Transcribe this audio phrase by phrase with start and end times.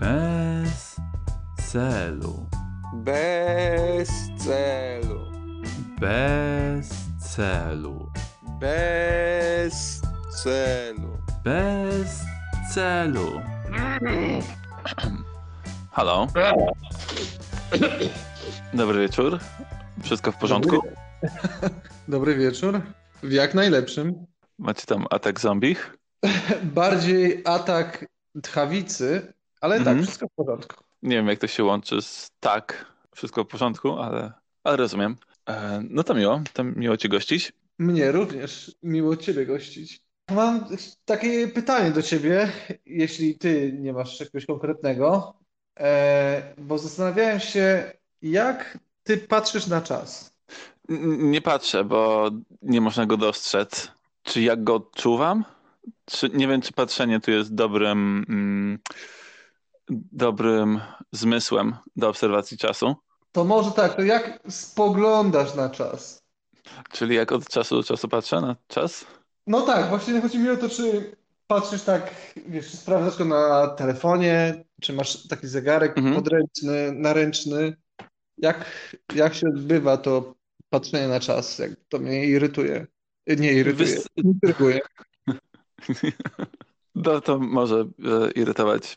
[0.00, 0.96] Bez
[1.68, 2.46] celu.
[3.04, 5.20] Bez celu.
[6.00, 6.88] Bez
[7.20, 8.08] celu.
[8.60, 10.00] Bez
[10.42, 11.12] celu.
[11.44, 12.24] Bez
[12.72, 13.40] celu.
[15.90, 16.26] Halo?
[18.74, 19.38] Dobry wieczór.
[20.02, 20.82] Wszystko w porządku?
[22.08, 22.80] Dobry wieczór.
[23.22, 24.26] W jak najlepszym.
[24.58, 25.96] Macie tam atak zombich?
[26.62, 28.06] Bardziej atak
[28.42, 29.96] tchawicy, ale Mhm.
[29.96, 30.84] tak, wszystko w porządku.
[31.02, 34.32] Nie wiem, jak to się łączy z tak, wszystko w porządku, ale,
[34.64, 35.16] ale rozumiem.
[35.48, 37.52] E, no to miło, to miło cię gościć.
[37.78, 40.00] Mnie również miło Ciebie gościć.
[40.30, 40.64] Mam
[41.04, 42.52] takie pytanie do Ciebie,
[42.86, 45.34] jeśli Ty nie masz jakiegoś konkretnego,
[45.80, 50.34] e, bo zastanawiałem się, jak Ty patrzysz na czas.
[50.88, 52.30] N- Nie patrzę, bo
[52.62, 53.92] nie można go dostrzec.
[54.22, 55.44] Czy jak go odczuwam?
[56.04, 58.78] Czy, nie wiem, czy patrzenie tu jest dobrym, mm,
[60.12, 60.80] dobrym
[61.12, 62.94] zmysłem do obserwacji czasu.
[63.32, 66.22] To może tak, to jak spoglądasz na czas?
[66.92, 69.06] Czyli jak od czasu do czasu patrzę na czas?
[69.46, 71.16] No tak, właśnie chodzi mi o to, czy
[71.46, 72.14] patrzysz tak,
[72.46, 76.14] wiesz, czy sprawdzasz go na telefonie, czy masz taki zegarek Mhm.
[76.16, 77.76] podręczny, naręczny.
[78.38, 78.64] Jak,
[79.14, 80.34] jak się odbywa to
[80.70, 81.58] patrzenie na czas?
[81.58, 82.86] Jak to mnie irytuje.
[83.26, 84.80] Nie irytuje, Wys- intryguje.
[86.94, 88.96] No to może e, irytować.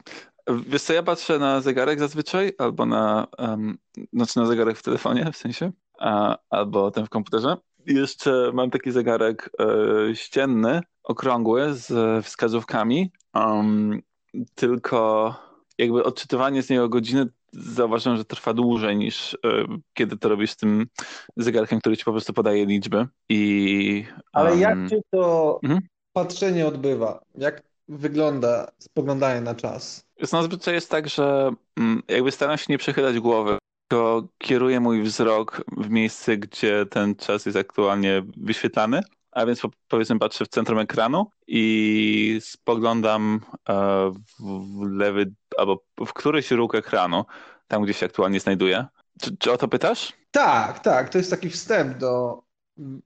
[0.68, 3.78] Wiesz co, ja patrzę na zegarek zazwyczaj, albo na, um,
[4.14, 7.58] znaczy na zegarek w telefonie w sensie, a, albo ten w komputerze.
[7.86, 14.02] I jeszcze mam taki zegarek e, ścienny, okrągły, z wskazówkami, um,
[14.56, 15.36] tylko
[15.78, 19.38] jakby odczytywanie z niego godziny zauważyłem, że trwa dłużej niż e,
[19.94, 20.86] kiedy to robisz z tym
[21.38, 23.08] zegarkiem, który ci po prostu podaje liczby.
[23.30, 25.82] I, Ale jak um, się to Mhm.
[26.14, 27.22] patrzenie odbywa?
[27.36, 30.06] Jak wygląda spoglądanie na czas?
[30.18, 35.02] Jest zazwyczaj jest tak, że mm, jakby staram się nie przechylać głowy, tylko kieruję mój
[35.02, 40.48] wzrok w miejsce, gdzie ten czas jest aktualnie wyświetlany, a więc po, powiedzmy patrzę w
[40.48, 43.74] centrum ekranu i spoglądam e,
[44.12, 44.44] w,
[44.80, 47.26] w lewy albo w któryś róg ekranu,
[47.68, 48.86] tam gdzie się aktualnie znajduję.
[49.22, 50.14] Czy, czy o to pytasz?
[50.32, 52.44] Tak, tak, to jest taki wstęp do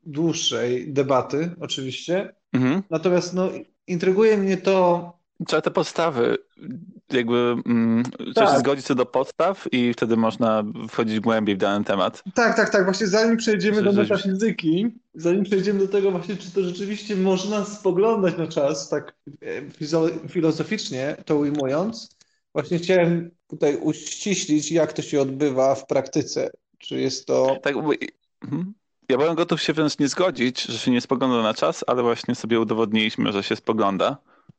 [0.04, 2.36] dłuższej debaty, oczywiście.
[2.54, 2.84] Mhm.
[2.90, 3.50] Natomiast no,
[3.88, 5.18] intryguje mnie to,
[5.48, 6.38] Trzeba te podstawy,
[7.12, 8.54] jakby mm, trzeba Tak.
[8.54, 12.24] się zgodzić co do podstaw i wtedy można wchodzić głębiej w dany temat.
[12.34, 12.84] Tak, tak, tak.
[12.84, 18.38] Właśnie zanim przejdziemy do metafizyki, zanim przejdziemy do tego właśnie, czy to rzeczywiście można spoglądać
[18.38, 22.18] na czas tak e, filozoficznie, to ujmując,
[22.54, 26.50] właśnie chciałem tutaj uściślić, jak to się odbywa w praktyce.
[26.78, 27.58] Czy jest to...
[27.64, 27.94] Tak, bo-
[28.44, 28.74] mhm.
[29.10, 32.36] Ja byłem gotów się wręcz nie zgodzić, że się nie spogląda na czas, ale właśnie
[32.36, 34.18] sobie udowodniliśmy, że się spogląda.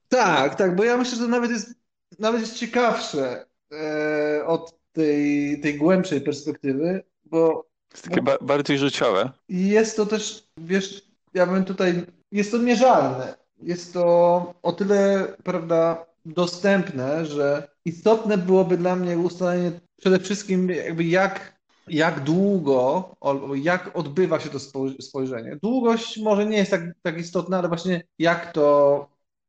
[0.08, 1.74] Tak, tak, bo ja myślę, że to nawet jest,
[2.18, 9.30] nawet jest ciekawsze e, od tej, tej głębszej perspektywy, bo Jest takie ba bardziej życiowe.
[9.48, 11.02] I jest to też, wiesz,
[11.34, 13.34] ja bym tutaj, jest to mierzalne.
[13.62, 21.04] Jest to o tyle, prawda, dostępne, że istotne byłoby dla mnie ustalenie przede wszystkim jakby
[21.04, 21.57] jak,
[21.90, 23.10] jak długo,
[23.54, 25.56] jak odbywa się to spoj- spojrzenie.
[25.62, 29.06] Długość może nie jest tak, tak istotna, ale właśnie jak to,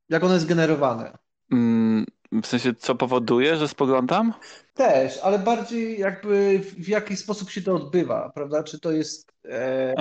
[0.10, 1.18] jak ono jest generowane.
[1.52, 2.06] Mm,
[2.44, 4.34] w sensie, co powoduje, że spoglądam?
[4.74, 8.64] Też, ale bardziej jakby w, jaki sposób się to odbywa, prawda?
[8.64, 9.94] Czy to jest e,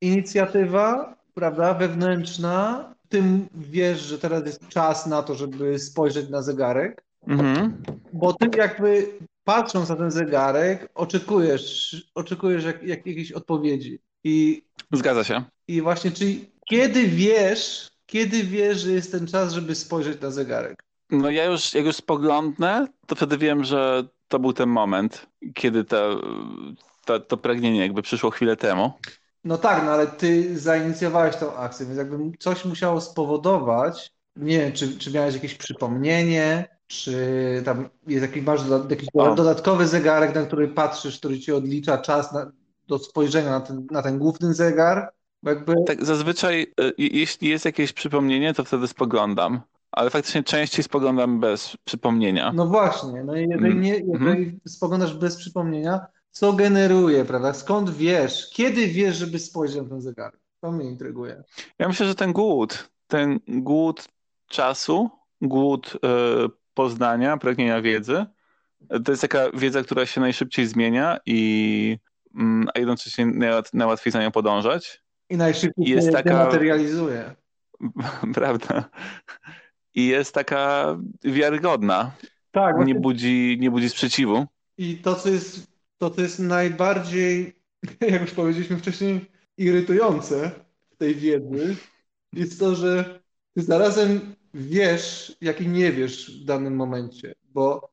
[0.00, 2.94] inicjatywa, prawda, wewnętrzna.
[3.08, 3.22] Ty
[3.54, 7.82] wiesz, że teraz jest czas na to, żeby spojrzeć na zegarek, Mhm.
[8.12, 9.06] bo ty jakby
[9.48, 13.98] patrząc na ten zegarek, oczekujesz, oczekujesz jak, jak, jakiejś odpowiedzi.
[14.24, 15.44] I, Zgadza się.
[15.68, 20.84] I właśnie, czyli kiedy wiesz, kiedy wiesz, że jest ten czas, żeby spojrzeć na zegarek?
[21.10, 25.84] No ja już, jak już spoglądnę, to wtedy wiem, że to był ten moment, kiedy
[25.84, 26.20] to,
[27.04, 28.92] to, to pragnienie jakby przyszło chwilę temu.
[29.44, 34.72] No tak, no ale ty zainicjowałeś tą akcję, więc jakby coś musiało spowodować, nie wiem,
[34.72, 37.16] czy, czy miałeś jakieś przypomnienie, czy
[37.64, 39.34] tam jest jakiś, masz jakiś O.
[39.34, 42.52] dodatkowy zegarek, na który patrzysz, który ci odlicza czas na,
[42.88, 45.12] do spojrzenia na ten, na ten główny zegar,
[45.42, 49.60] jakby, Tak, zazwyczaj, y, jeśli jest jakieś przypomnienie, to wtedy spoglądam.
[49.92, 52.52] Ale faktycznie częściej spoglądam bez przypomnienia.
[52.54, 57.54] no właśnie, no i jeżeli Mm, nie, jeżeli spoglądasz bez przypomnienia, co generuje, prawda?
[57.54, 60.40] Skąd wiesz, kiedy wiesz, żeby spojrzeć na ten zegarek?
[60.60, 61.42] To mnie intryguje.
[61.78, 64.08] Ja myślę, że ten głód, ten głód
[64.48, 65.10] czasu,
[65.42, 65.98] głód y,
[66.78, 68.26] poznania, pragnienia wiedzy,
[69.04, 71.98] to jest taka wiedza, która się najszybciej zmienia i
[72.34, 75.02] mm, a jednocześnie najłat, najłatwiej za nią podążać.
[75.30, 77.34] I najszybciej Jest się taka- materializuje.
[78.34, 78.90] Prawda?
[79.94, 82.12] I jest taka wiarygodna.
[82.50, 84.46] Tak, nie budzi, nie budzi sprzeciwu.
[84.78, 85.66] I to, co jest,
[85.98, 87.52] to, co jest najbardziej,
[88.12, 90.50] jak już powiedzieliśmy wcześniej, irytujące
[90.90, 91.76] w tej wiedzy,
[92.32, 93.20] jest to, że
[93.56, 97.88] zarazem wiesz, jak i nie wiesz w danym momencie, bo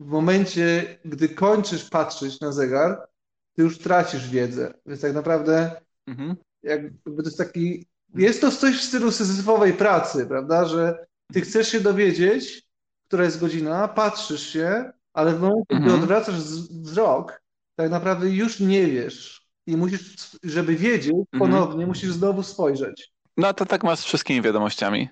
[0.00, 3.08] w momencie, gdy kończysz patrzeć na zegar,
[3.56, 4.74] ty już tracisz wiedzę.
[4.86, 5.70] Więc tak naprawdę
[6.06, 6.36] Mhm.
[6.62, 11.68] jakby to jest taki, jest to coś w stylu syzyfowej pracy, prawda, że ty chcesz
[11.68, 12.62] się dowiedzieć,
[13.06, 16.00] która jest godzina, patrzysz się, ale w momencie, gdy Mhm.
[16.02, 17.42] odwracasz z- wzrok,
[17.76, 21.38] tak naprawdę już nie wiesz i musisz, żeby wiedzieć, Mhm.
[21.38, 23.12] ponownie musisz znowu spojrzeć.
[23.36, 25.08] No to tak masz z wszystkimi wiadomościami.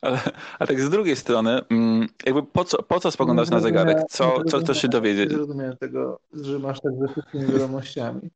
[0.00, 0.20] Ale,
[0.58, 3.98] a tak z drugiej strony, mm, jakby po co, po co spoglądasz na zegarek?
[4.10, 5.30] Co, co chcesz się Nie dowiedzieć?
[5.30, 8.30] zrozumiałem tego, że masz tak ze wszystkimi wiadomościami.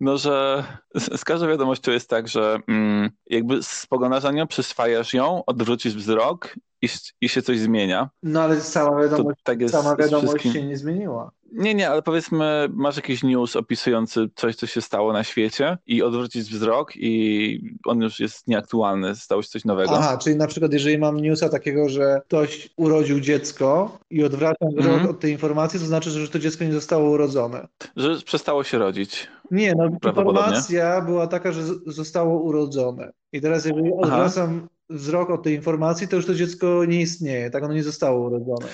[0.00, 5.14] No, że z, z każdą wiadomością jest tak, że mm, jakby spoglądasz na nią, przyswajasz
[5.14, 6.88] ją, odwrócisz wzrok i,
[7.20, 8.10] i się coś zmienia.
[8.22, 11.30] No ale sama wiadomość, tak jest sama wiadomość się nie zmieniła.
[11.52, 16.02] Nie, nie, ale powiedzmy, masz jakiś news opisujący coś, co się stało na świecie i
[16.02, 19.90] odwrócić wzrok i on już jest nieaktualny, stało się coś nowego.
[19.98, 24.86] Aha, czyli na przykład jeżeli mam newsa takiego, że ktoś urodził dziecko i odwracam wzrok
[24.94, 25.10] Mhm.
[25.10, 27.68] od tej informacji, to znaczy, że to dziecko nie zostało urodzone.
[27.96, 29.28] Że przestało się rodzić.
[29.50, 33.12] Nie, no informacja była taka, że zostało urodzone.
[33.32, 37.64] I teraz jeżeli odwracam wzrok od tej informacji, to już to dziecko nie istnieje, tak
[37.64, 38.66] ono nie zostało urodzone.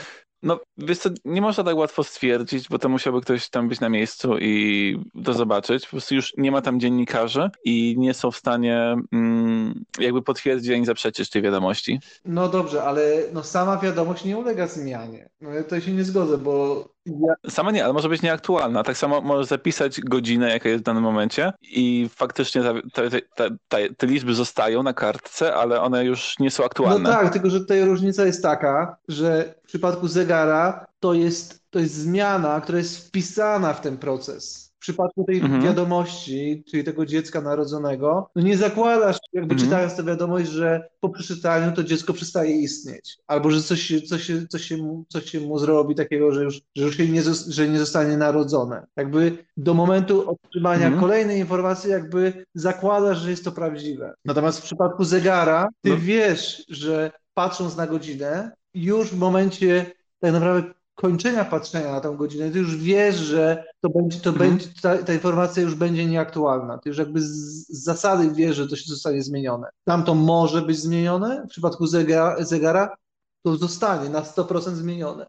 [0.43, 3.89] No, wiesz co, nie można tak łatwo stwierdzić, bo to musiałby ktoś tam być na
[3.89, 5.85] miejscu i to zobaczyć.
[5.85, 10.73] Po prostu już nie ma tam dziennikarzy i nie są w stanie mm, jakby potwierdzić
[10.73, 12.01] ani zaprzeczyć tej wiadomości.
[12.25, 15.29] No dobrze, ale no sama wiadomość nie ulega zmianie.
[15.41, 18.83] No ja tutaj się nie zgodzę, bo ja, Sama nie, ale może być nieaktualna.
[18.83, 22.63] Tak samo możesz zapisać godzinę, jaka jest w danym momencie i faktycznie
[22.93, 27.11] te, te, te, te liczby zostają na kartce, ale one już nie są no aktualne.
[27.11, 32.61] tak, tylko że tutaj różnica jest taka, że przypadku zegara to jest, to jest zmiana,
[32.61, 34.67] która jest wpisana w ten proces.
[34.77, 35.63] W przypadku tej Mhm.
[35.63, 39.59] wiadomości, czyli tego dziecka narodzonego, no nie zakładasz, jakby Mhm.
[39.71, 43.17] czytając tę wiadomość, że po przeczytaniu to dziecko przestaje istnieć.
[43.27, 46.45] Albo że coś, się- coś, się- coś, się, mu, coś się mu zrobi takiego, że
[46.45, 48.87] już, że już się nie, że nie zostanie narodzone.
[48.97, 51.01] Jakby do momentu otrzymania Mhm.
[51.03, 54.15] kolejnej informacji jakby zakładasz, że jest to prawdziwe.
[54.25, 55.97] Natomiast w przypadku zegara, ty No.
[55.99, 59.87] wiesz, że patrząc na godzinę, już w momencie
[60.21, 64.51] tak naprawdę kończenia patrzenia na tą godzinę, ty już wiesz, że to będzie, to Mhm.
[64.51, 66.79] będzie ta, ta informacja już będzie nieaktualna.
[66.79, 67.27] Ty już jakby z,
[67.69, 69.69] z zasady wiesz, że to się zostanie zmienione.
[69.85, 72.97] Tam to może być zmienione, w przypadku zegara, zegara
[73.43, 75.27] to zostanie na 100% zmienione.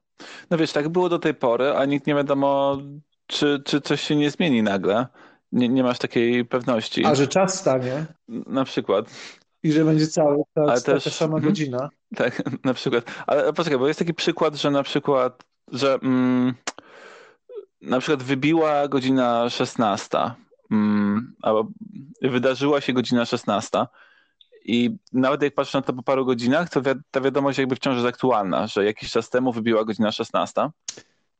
[0.50, 2.78] No wiesz, tak było do tej pory, a nikt nie wiadomo,
[3.28, 5.08] czy, czy coś się nie zmieni nagle.
[5.52, 7.06] Nie, nie masz takiej pewności.
[7.06, 9.06] A że czas stanie Na przykład.
[9.68, 11.52] I że będzie cały czas taka też- sama mhm.
[11.52, 11.90] godzina.
[12.16, 13.04] Tak, na przykład.
[13.28, 16.54] Ale poczekaj, bo jest taki przykład, że na przykład, że mm,
[17.82, 20.18] na przykład wybiła godzina 16,
[20.72, 21.68] mm, albo
[22.22, 23.86] wydarzyła się godzina 16
[24.66, 27.96] i nawet jak patrzę na to po paru godzinach, to wi ta wiadomość jakby wciąż
[27.96, 30.70] jest aktualna, że jakiś czas temu wybiła godzina 16.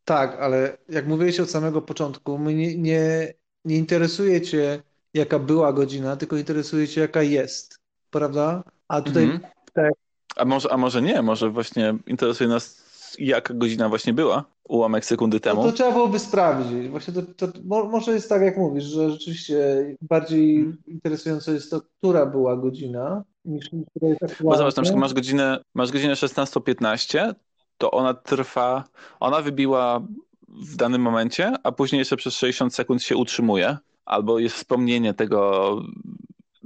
[0.06, 3.34] Tak, ale jak mówiłeś od samego początku, mnie nie, nie,
[3.66, 4.82] nie interesuje cię,
[5.14, 7.87] jaka była godzina, tylko interesuje cię, jaka jest.
[8.10, 8.64] Prawda?
[8.88, 9.42] A tutaj Mhm.
[9.74, 9.92] tak.
[10.36, 12.88] A może, a może nie, może właśnie interesuje nas,
[13.20, 15.64] jaka godzina właśnie była ułamek sekundy No temu.
[15.64, 16.90] to trzeba byłoby sprawdzić.
[16.90, 19.58] Właśnie to, to mo- może jest tak, jak mówisz, że rzeczywiście
[20.02, 20.78] bardziej Mhm.
[20.88, 24.58] interesujące jest to, która była godzina, niż która jest Bo aktualna.
[24.58, 27.34] zobacz, na przykład masz godzinę, masz godzinę 16.15,
[27.78, 28.84] to ona trwa,
[29.20, 30.02] ona wybiła
[30.48, 35.72] w danym momencie, a później jeszcze przez 60 sekund się utrzymuje, albo jest wspomnienie tego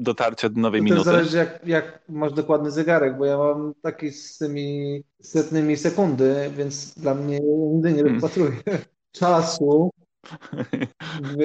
[0.03, 1.11] dotarcia do nowej To też minuty.
[1.11, 6.93] zależy, jak, jak masz dokładny zegarek, bo ja mam taki z tymi setnymi sekundy, więc
[6.93, 8.13] dla mnie nigdy nie Hmm.
[8.13, 8.51] rozpatruję
[9.11, 9.91] czasu
[11.21, 11.37] w,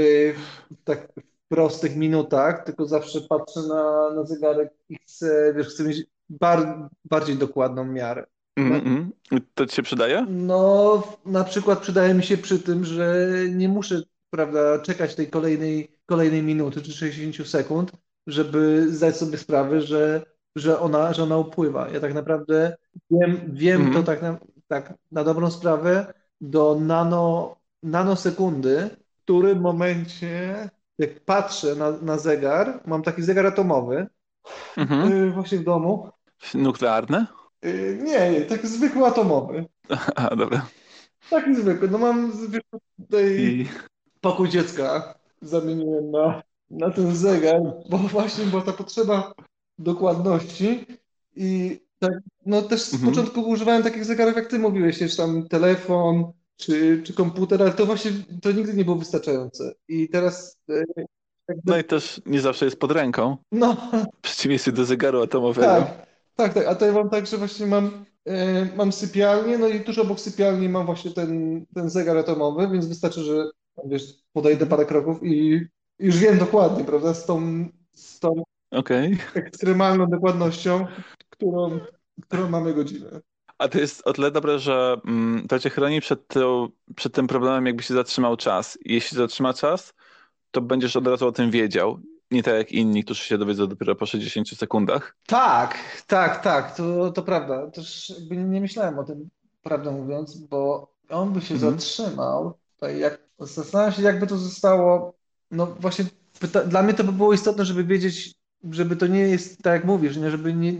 [0.70, 1.08] w tak
[1.48, 7.36] prostych minutach, tylko zawsze patrzę na, na zegarek i chcę, wiesz, chcę mieć bar, bardziej
[7.36, 8.26] dokładną miarę.
[8.58, 9.10] Mm, mm.
[9.54, 10.26] To ci się przydaje?
[10.28, 15.88] No, na przykład przydaje mi się przy tym, że nie muszę, prawda, czekać tej kolejnej,
[16.06, 17.92] kolejnej minuty czy 60 sekund,
[18.26, 20.22] żeby zdać sobie sprawę, że,
[20.56, 21.88] że ona, że ona upływa.
[21.88, 22.76] Ja tak naprawdę
[23.10, 23.94] wiem, wiem Mhm.
[23.94, 30.68] to tak na, tak na dobrą sprawę do nano, nanosekundy, w którym momencie,
[30.98, 34.06] jak patrzę na, na zegar, mam taki zegar atomowy,
[34.76, 35.10] Mhm.
[35.10, 36.10] yy, właśnie w domu.
[36.54, 37.26] Nuklearny?
[37.62, 39.64] Yy, nie, nie, taki zwykły atomowy.
[40.16, 40.66] A, dobra.
[41.30, 41.88] Taki zwykły.
[41.90, 43.68] No mam zwykły tutaj I...
[44.20, 45.14] pokój dziecka.
[45.42, 49.32] Zamieniłem na, na ten zegar, bo właśnie była ta potrzeba
[49.78, 50.86] dokładności
[51.36, 51.80] i
[52.46, 53.12] No też z Mhm.
[53.12, 56.24] początku używałem takich zegarów, jak ty mówiłeś, czy tam telefon,
[56.56, 58.10] czy, czy komputer, ale to właśnie
[58.42, 59.74] to nigdy nie było wystarczające.
[59.88, 60.84] I teraz e,
[61.48, 63.76] jakby, No i też nie zawsze jest pod ręką, no
[64.16, 65.66] w przeciwieństwie do zegaru atomowego.
[65.66, 66.06] tak,
[66.36, 66.66] tak, tak.
[66.66, 70.20] A to ja mam tak, że właśnie mam, e, mam sypialnię, no i tuż obok
[70.20, 73.50] sypialni mam właśnie ten, ten zegar atomowy, więc wystarczy, że
[73.84, 75.60] wiesz, podejdę parę kroków i
[75.98, 79.18] już wiem dokładnie, prawda, z tą, z tą Okej.
[79.34, 80.86] ekstremalną dokładnością,
[81.30, 81.80] którą,
[82.22, 83.20] którą mamy godzinę.
[83.58, 87.26] A to jest o tyle dobre, że mm, to cię chroni przed, tą, przed tym
[87.26, 88.78] problemem, jakby się zatrzymał czas.
[88.84, 89.94] Jeśli zatrzyma czas,
[90.50, 91.98] to będziesz od razu o tym wiedział.
[92.30, 95.16] Nie tak jak inni, którzy się dowiedzą dopiero po 60 sekundach.
[95.26, 97.70] Tak, tak, tak, to, to prawda.
[97.70, 99.28] Też jakby nie myślałem o tym,
[99.62, 101.72] prawdę mówiąc, bo on by się Mhm.
[101.72, 102.58] zatrzymał.
[102.74, 105.14] Tutaj jak, zastanawiam się, jakby to zostało.
[105.50, 106.04] No właśnie,
[106.66, 108.34] dla mnie to by było istotne, żeby wiedzieć,
[108.70, 110.72] żeby to nie jest tak jak mówisz, nie, żeby, nie,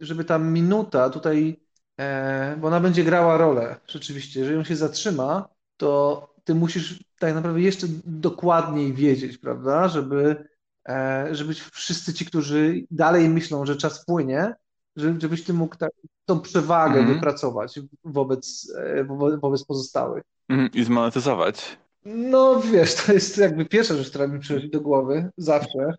[0.00, 1.60] żeby ta minuta tutaj,
[2.00, 4.40] e, bo ona będzie grała rolę rzeczywiście.
[4.40, 10.48] Jeżeli on się zatrzyma, to ty musisz tak naprawdę jeszcze dokładniej wiedzieć, prawda, żeby
[10.88, 14.54] e, żeby wszyscy ci, którzy dalej myślą, że czas płynie,
[14.96, 15.90] żeby, żebyś ty mógł tak,
[16.24, 17.14] tą przewagę Mhm.
[17.14, 20.22] wypracować wobec, e, wo- wobec pozostałych.
[20.48, 21.78] Mhm, I zmonetyzować.
[22.04, 25.94] No wiesz, to jest jakby pierwsza rzecz, która mi przychodzi do głowy zawsze,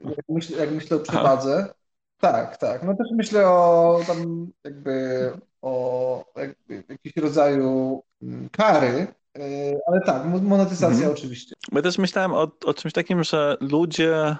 [0.00, 1.74] jak myślę, jak myślę o przewadze.
[2.20, 2.82] Tak, tak.
[2.82, 5.30] No też myślę o tam jakby
[5.62, 9.06] o jakby jakimś rodzaju mm, kary,
[9.38, 9.40] e,
[9.86, 11.12] ale tak, mo- monetyzacja Mhm.
[11.12, 11.54] oczywiście.
[11.72, 14.36] Ja też myślałem o, o czymś takim, że ludzie,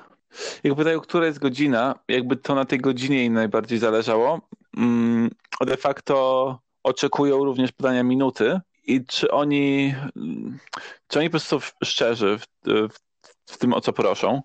[0.64, 4.40] jak pytają, która jest godzina, jakby to na tej godzinie im najbardziej zależało,
[4.76, 5.30] mm,
[5.66, 9.94] de facto oczekują również podania minuty i czy oni,
[11.08, 12.46] czy oni po prostu szczerzy w,
[12.88, 12.98] w,
[13.46, 14.42] w tym, o co proszą.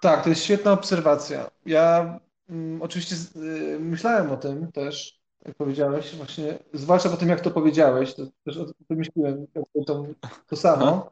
[0.00, 1.50] Tak, to jest świetna obserwacja.
[1.66, 2.18] Ja
[2.48, 7.40] mm, oczywiście z- y, myślałem o tym też, jak powiedziałeś, właśnie, zwłaszcza po tym, jak
[7.40, 9.46] to powiedziałeś, to też o tym wymyśliłem
[9.86, 10.04] to,
[10.46, 11.10] to samo.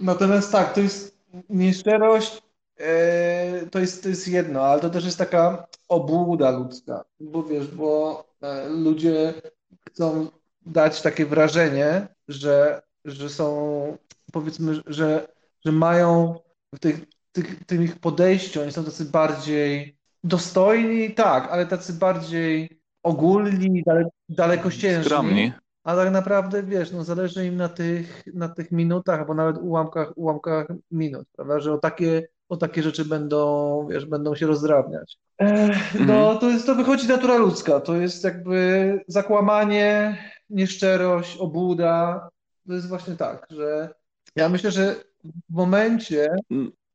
[0.00, 2.42] Natomiast tak, to jest nieszczerość,
[2.78, 7.66] e, to jest, to jest jedno, ale to też jest taka obłuda ludzka, bo wiesz,
[7.68, 9.34] bo e, ludzie
[9.88, 10.26] chcą
[10.66, 13.96] dać takie wrażenie, że, że są,
[14.32, 15.28] powiedzmy, że,
[15.64, 16.34] że mają
[16.74, 17.00] w tych,
[17.32, 24.04] tych, tym ich podejściu, oni są tacy bardziej dostojni, tak, ale tacy bardziej ogólni, dale,
[24.28, 25.04] dalekosiężni.
[25.04, 25.52] Skromni.
[25.84, 30.12] A tak naprawdę, wiesz, no zależy im na tych, na tych minutach, albo nawet ułamkach,
[30.16, 35.18] ułamkach minut, prawda, że o takie, o takie rzeczy będą, wiesz, będą się rozdrabniać.
[35.38, 36.38] Ech, no, Mhm.
[36.38, 40.18] to jest, to wychodzi natura ludzka, to jest jakby zakłamanie,
[40.52, 42.28] nieszczerość, obłuda,
[42.66, 43.94] to jest właśnie tak, że
[44.36, 46.36] ja myślę, że w momencie,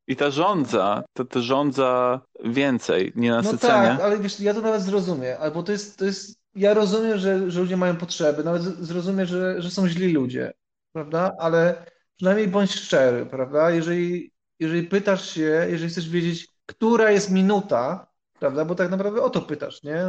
[0.06, 3.88] I ta żądza, to, to żądza więcej, no nienasycenie.
[3.88, 7.50] tak, ale wiesz, ja to nawet zrozumiem, albo to jest, to jest, ja rozumiem, że,
[7.50, 10.52] że ludzie mają potrzeby, nawet zrozumiem, że, że są źli ludzie,
[10.92, 11.86] prawda, ale
[12.16, 18.06] przynajmniej bądź szczery, prawda, jeżeli, jeżeli pytasz się, jeżeli chcesz wiedzieć, która jest minuta,
[18.38, 20.04] prawda, bo tak naprawdę o to pytasz, nie,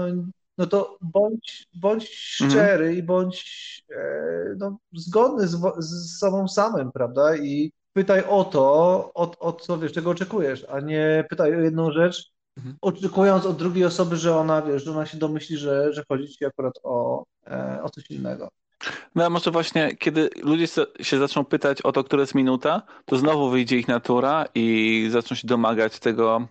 [0.59, 2.51] no, to bądź, bądź Mhm.
[2.51, 3.39] szczery i bądź
[3.91, 8.61] e, no, zgodny z, z sobą samym, prawda, i pytaj o to,
[9.13, 12.75] o, o co, wiesz, czego oczekujesz, a nie pytaj o jedną rzecz, Mhm.
[12.81, 16.45] oczekując od drugiej osoby, że ona, wiesz, że ona się domyśli, że, że chodzi ci
[16.45, 18.49] akurat o, e, o coś innego.
[19.15, 20.67] No a może właśnie, kiedy ludzie
[21.01, 25.35] się zaczną pytać o to, która jest minuta, to znowu wyjdzie ich natura i zaczną
[25.35, 26.47] się domagać tego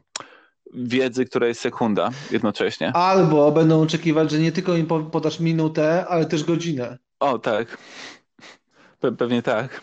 [0.75, 2.93] wiedzy, która jest sekunda jednocześnie.
[2.93, 6.99] Albo będą oczekiwać, że nie tylko im po- podasz minutę, ale też godzinę.
[7.21, 7.79] O, tak.
[9.01, 9.81] Pe pewnie tak.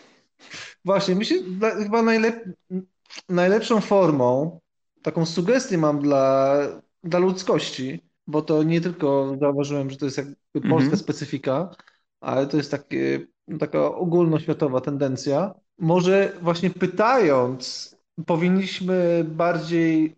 [0.84, 1.36] Właśnie, myślę,
[1.82, 2.44] chyba najlep
[3.28, 4.60] najlepszą formą,
[5.02, 6.56] taką sugestię mam dla,
[7.04, 10.96] dla ludzkości, bo to nie tylko zauważyłem, że to jest jakby polska Mhm.
[10.96, 11.70] specyfika,
[12.20, 13.26] ale to jest takie,
[13.60, 15.54] taka ogólnoświatowa tendencja.
[15.78, 20.16] Może właśnie pytając, powinniśmy bardziej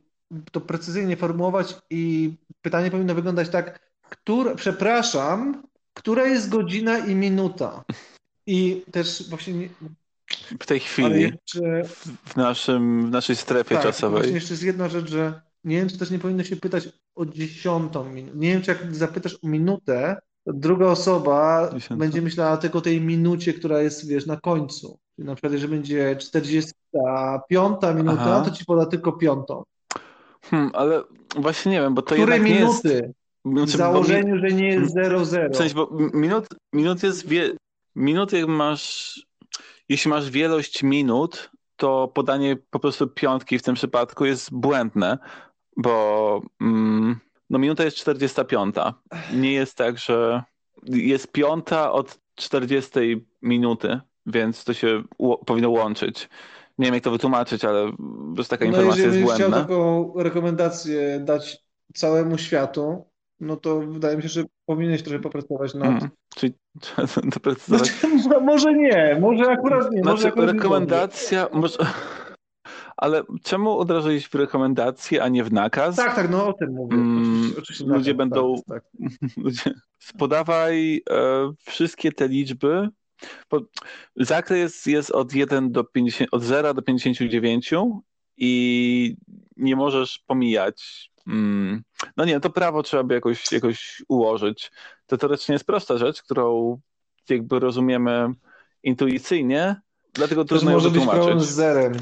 [0.53, 2.33] to precyzyjnie formułować i
[2.63, 3.91] pytanie powinno wyglądać tak,
[4.57, 5.63] przepraszam,
[5.95, 7.85] która jest godzina i minuta?
[8.47, 9.69] I też właśnie, nie-
[10.61, 11.85] W tej chwili, jeszcze
[12.25, 14.19] w, naszym, w naszej strefie tak, czasowej.
[14.19, 17.27] właśnie jeszcze jest jedna rzecz, że nie wiem, czy też nie powinno się pytać o
[17.27, 18.39] dziesiątą minutę.
[18.39, 21.97] Nie wiem, czy jak zapytasz o minutę, to druga osoba Dziesiąta.
[22.05, 24.99] będzie myślała tylko o tej minucie, która jest, wiesz, na końcu.
[25.17, 28.43] Czyli na przykład, jeżeli będzie 45 minuta, Aha.
[28.45, 29.63] to ci poda tylko piątą.
[30.45, 31.03] Hmm, ale
[31.37, 32.85] właśnie nie wiem, bo to Które jednak nie jest...
[32.85, 33.13] minuty?
[33.45, 35.53] W Znaczy, bo mi- założeniu, że nie jest 0-0.
[35.53, 37.51] W sensie, bo minut, minut jest wie,
[37.97, 39.15] minut jak masz,
[39.89, 45.19] jeśli masz wielość minut, to podanie po prostu piątki w tym przypadku jest błędne,
[45.77, 47.17] bo mm,
[47.51, 48.75] No minuta jest 45.
[49.33, 50.43] Nie jest tak, że
[50.83, 52.91] jest piąta od 40
[53.43, 55.03] minuty, więc to się
[55.47, 56.29] powinno łączyć.
[56.79, 59.51] Nie wiem, jak to wytłumaczyć, ale po prostu taka No informacja jeżeli jest będziesz chciał
[59.51, 59.69] błędna.
[59.69, 63.05] taką rekomendację dać całemu światu,
[63.41, 65.89] no to wydaje mi się, że powinieneś trochę popracować nad...
[65.89, 66.09] Mm.
[66.37, 67.89] Czyli trzeba doprecyzować.
[68.01, 70.03] Znaczy, mo- może nie, może akurat nie.
[70.03, 71.77] może Znaczy, akurat nie rekomendacja, może...
[72.97, 75.97] ale czemu od razu iść w rekomendację, a nie w nakaz?
[75.97, 76.95] Tak, tak, no o tym mówię.
[76.97, 78.83] Mm, oczywiście, oczywiście ludzie tak, będą- Tak,
[79.45, 79.71] Ludzie,
[80.19, 82.89] podawaj e, wszystkie te liczby.
[84.17, 87.71] Zakres jest, od 1 do 50, od 0 do 59
[88.37, 89.17] i
[89.57, 91.11] nie możesz pomijać.
[91.27, 91.83] Mm,
[92.17, 94.71] no nie, to prawo trzeba by jakoś, jakoś ułożyć.
[95.07, 96.81] To teoretycznie jest prosta rzecz, którą
[97.29, 98.29] jakby rozumiemy
[98.83, 99.81] intuicyjnie,
[100.15, 101.49] dlatego Też trudno ją może być problem wytłumaczyć.
[101.51, 101.93] z zerem.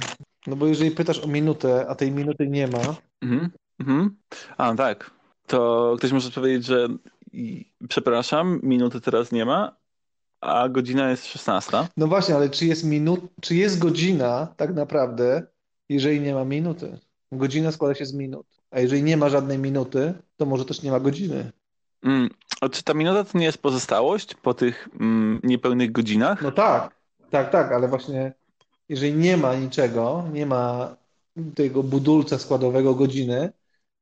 [0.46, 2.78] No bo jeżeli pytasz o minutę, a tej minuty nie ma,
[3.22, 4.16] Mhm, mhm.
[4.56, 5.10] A, tak.
[5.46, 6.88] To ktoś może powiedzieć, że
[7.88, 9.76] przepraszam, minuty teraz nie ma,
[10.46, 11.72] a godzina jest 16.
[11.96, 15.42] no właśnie, ale czy jest minut, czy jest godzina tak naprawdę,
[15.88, 16.98] jeżeli nie ma minuty?
[17.32, 18.46] Godzina składa się z minut.
[18.70, 21.52] A jeżeli nie ma żadnej minuty, to może też nie ma godziny.
[22.02, 26.42] Mm, a czy ta minuta to nie jest pozostałość po tych mm, niepełnych godzinach?
[26.42, 26.94] No tak,
[27.30, 28.32] tak, tak, ale właśnie
[28.88, 30.96] jeżeli nie ma niczego, nie ma
[31.54, 33.52] tego budulca składowego godziny,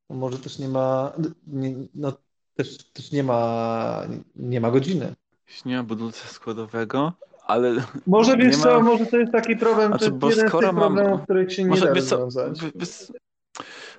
[0.09, 1.13] to może też nie ma,
[1.47, 2.13] nie, no
[2.55, 4.03] też, też nie ma,
[4.37, 5.15] nie ma godziny.
[5.65, 7.13] Ma budulca składowego,
[7.47, 7.75] ale
[8.07, 10.69] Może wiesz Nie co, ma- może to jest taki problem, Znaczy, bo jeden z skoro
[10.69, 12.61] tych mam- problemów, których się nie może da co, rozwiązać.
[12.61, 12.87] wy- wy-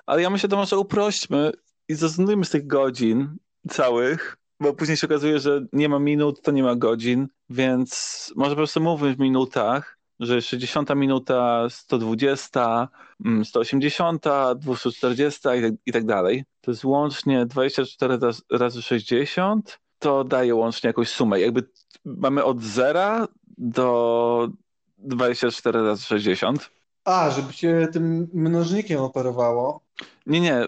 [0.06, 1.52] ale ja myślę, to może uprośćmy
[1.90, 3.38] i zrezygnujmy z tych godzin
[3.70, 8.52] całych, bo później się okazuje, że nie ma minut, to nie ma godzin, więc może
[8.52, 12.88] po prostu mówmy w minutach, że 60 minuta, 120,
[13.26, 14.26] mm, 180,
[14.58, 16.44] 240 i tak, i tak dalej.
[16.62, 21.40] To jest łącznie 24 raz- razy 60, to daje łącznie jakąś sumę.
[21.40, 21.64] Jakby
[22.06, 24.50] mamy od 0 do
[24.98, 26.70] 24 razy 60.
[27.06, 29.82] A, żeby się tym mnożnikiem operowało.
[30.26, 30.62] Nie, nie,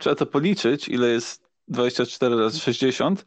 [0.00, 3.24] trzeba to policzyć, ile jest 24 razy 60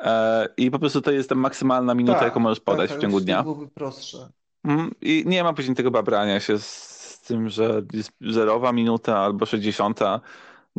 [0.00, 3.02] e, i po prostu to jest ta maksymalna minuta, Tak, jaką możesz podać tak, w
[3.02, 3.42] ciągu dnia.
[3.42, 4.28] byłoby prostsze.
[4.64, 6.66] Mm, I nie ma później tego babrania się z,
[7.14, 10.00] z tym, że jest zerowa minuta albo 60.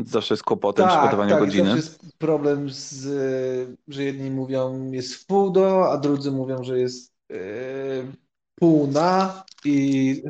[0.05, 1.63] Zawsze jest kłopotem Tak, podawaniu tak, godziny.
[1.63, 6.63] zawsze jest problem z, y, że jedni mówią jest w pół do, a drudzy mówią,
[6.63, 8.05] że jest y,
[8.55, 10.23] pół na i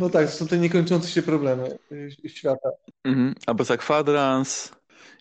[0.00, 2.68] no tak, są te niekończące się problemy y, świata.
[3.04, 3.34] Mhm.
[3.46, 4.72] Albo za kwadrans.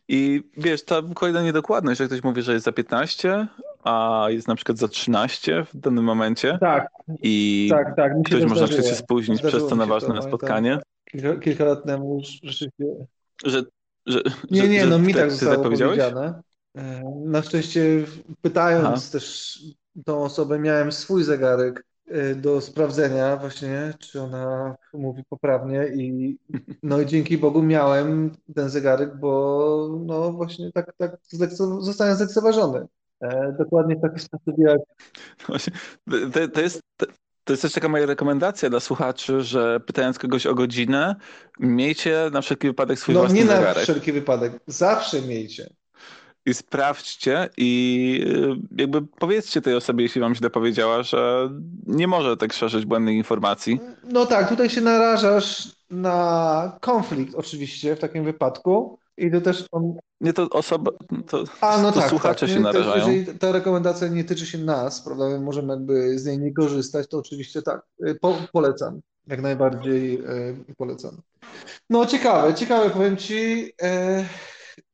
[0.08, 3.48] I wiesz, ta kolejna niedokładność, że ktoś mówi, że jest za 15,
[3.84, 6.88] a jest na przykład za 13 w danym momencie Tak,
[7.22, 8.90] i tak, tak, ktoś to może na przykład zdarzyło.
[8.90, 10.30] się spóźnić Zdarzyło przez to na się to, ważne pamiętam.
[11.06, 13.06] Kilka, kilka lat temu już rzeczywiście
[13.46, 13.64] że,
[14.06, 16.42] że, Nie, że, nie, no mi tak zostało powiedziane.
[16.76, 18.06] E, Na szczęście
[18.42, 19.12] pytając Aha.
[19.12, 19.60] też
[20.06, 26.38] tą osobę miałem swój zegarek e, do sprawdzenia właśnie, czy ona mówi poprawnie i
[26.84, 31.18] no i dzięki Bogu miałem ten zegarek, bo no właśnie tak, tak
[31.80, 32.86] zostałem zlekceważony.
[33.22, 34.80] E, Dokładnie w taki sposób jak
[35.48, 35.74] Właśnie,
[36.34, 37.06] To, to jest, to,
[37.46, 41.16] to jest też taka moja rekomendacja dla słuchaczy, że pytając kogoś o godzinę,
[41.60, 45.70] miejcie na wszelki wypadek swój no własny nie na zegarek wszelki wypadek, zawsze miejcie.
[46.46, 48.22] i sprawdźcie i
[48.76, 51.50] y, jakby powiedzcie tej osobie, jeśli wam źle powiedziała, że
[51.88, 53.80] nie może tak szerzyć błędnych informacji.
[54.04, 59.94] No tak, tutaj się narażasz na konflikt oczywiście w takim wypadku i to też on
[60.22, 60.92] Nie to osoba,
[61.28, 62.56] to, A, no to tak, słuchacze tak.
[62.56, 63.08] się narażają.
[63.10, 67.08] Jeżeli ta rekomendacja nie tyczy się nas, prawda, my możemy jakby z niej nie korzystać,
[67.08, 69.02] to oczywiście tak, y, po, polecam.
[69.28, 70.20] Jak najbardziej
[70.70, 71.22] y, polecam.
[71.90, 73.72] No ciekawe, ciekawe, powiem Ci.
[73.82, 74.20] e,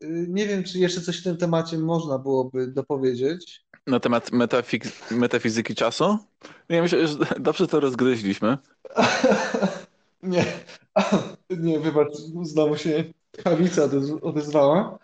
[0.04, 3.66] y, nie wiem, czy jeszcze coś w tym temacie można byłoby dopowiedzieć.
[3.88, 6.18] Na temat metafik- metafizyki czasu?
[6.70, 8.58] Ja myślę, że dobrze to rozgryźliśmy.
[10.24, 10.46] Nie,
[11.60, 13.04] nie, wybacz, znowu się
[13.38, 15.00] odez- odezwała.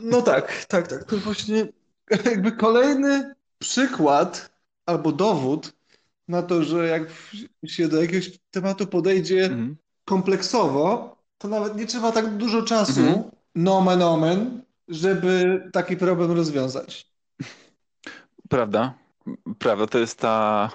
[0.00, 1.04] No tak, tak, tak.
[1.04, 1.68] To właśnie
[2.24, 4.50] jakby kolejny przykład
[4.86, 5.72] albo dowód
[6.28, 7.02] na to, że jak
[7.66, 9.76] się do jakiegoś tematu podejdzie Mhm.
[10.04, 13.22] kompleksowo, to nawet nie trzeba tak dużo czasu, Mhm.
[13.54, 17.08] nomen omen, żeby taki problem rozwiązać.
[18.48, 18.94] Prawda,
[19.58, 20.70] prawda, to jest ta,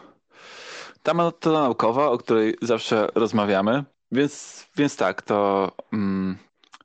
[1.04, 6.38] ta metoda naukowa, o której zawsze rozmawiamy, więc, więc tak, to, mm,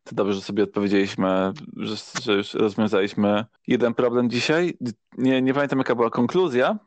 [0.08, 4.76] to dobrze, że sobie odpowiedzieliśmy, że, że już rozwiązaliśmy jeden problem dzisiaj.
[5.18, 6.78] Nie, nie pamiętam jaka była konkluzja,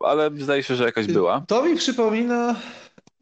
[0.00, 1.40] ale zdaje się, że jakaś była.
[1.48, 2.56] To mi przypomina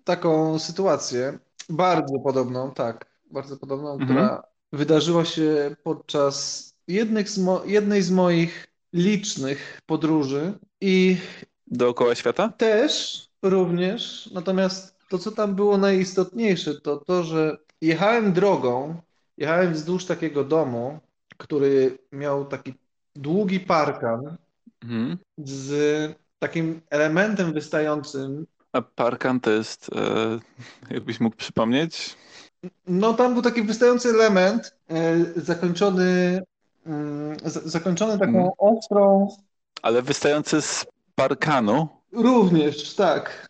[0.05, 1.39] taką sytuację,
[1.71, 4.09] bardzo podobną, tak, bardzo podobną, Mhm.
[4.11, 6.65] która wydarzyła się podczas
[7.27, 11.17] z mo- jednej z moich licznych podróży i
[11.67, 12.49] Dookoła świata?
[12.49, 18.95] też również, natomiast to, co tam było najistotniejsze, to to, że jechałem drogą,
[19.37, 20.99] jechałem wzdłuż takiego domu,
[21.37, 22.75] który miał taki
[23.17, 24.37] długi parkan
[24.83, 25.19] Mhm.
[25.39, 25.73] z
[26.39, 28.47] takim elementem wystającym.
[28.73, 30.39] A parkan to jest, e,
[30.95, 32.17] jakbyś mógł przypomnieć?
[32.87, 36.43] No, tam był taki wystający element, e, zakończony,
[36.87, 38.51] mm, z- zakończony taką Mhm.
[38.59, 39.29] ostrą,
[39.83, 41.89] Ale wystający z parkanu.
[42.13, 43.47] również, tak.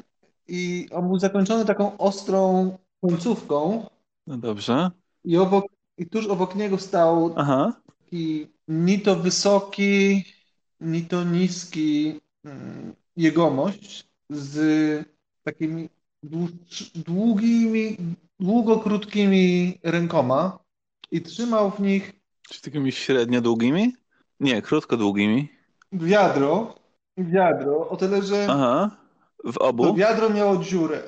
[0.48, 3.86] I on był zakończony taką ostrą końcówką,
[4.26, 4.90] No dobrze.
[5.24, 5.64] i obok,
[5.98, 7.72] i tuż obok niego stał Aha.
[8.04, 10.24] taki ni to wysoki,
[10.80, 15.06] ni to niski mm, jegomość z
[15.44, 15.88] takimi
[16.94, 17.96] długimi,
[18.40, 20.58] długo krótkimi rękoma
[21.10, 22.12] i trzymał w nich
[22.50, 23.92] Czy takimi średnio długimi?
[24.40, 25.48] Nie, krótko długimi.
[25.92, 26.74] wiadro,
[27.16, 28.90] wiadro, o tyle, że Aha.
[29.44, 29.94] W to obu?
[29.94, 31.02] wiadro miało dziurę,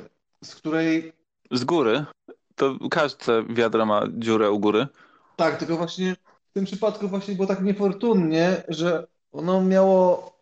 [0.44, 1.12] z której,
[1.50, 2.07] Z góry?
[2.56, 4.86] To każde wiadro ma dziurę u góry.
[5.36, 6.16] tak, tylko właśnie
[6.50, 10.32] w tym przypadku właśnie było tak niefortunnie, że ono miało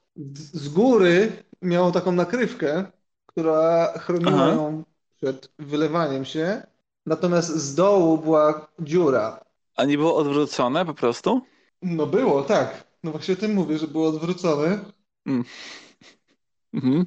[0.52, 2.84] z góry miało taką nakrywkę,
[3.26, 4.48] która chroniła Aha.
[4.48, 4.84] ją
[5.16, 6.62] przed wylewaniem się,
[7.06, 9.44] natomiast z dołu była dziura.
[9.76, 11.40] A nie było odwrócone po prostu?
[11.82, 12.84] No było, tak.
[13.02, 14.78] No właśnie o tym mówię, że było odwrócone
[16.74, 17.04] Mhm.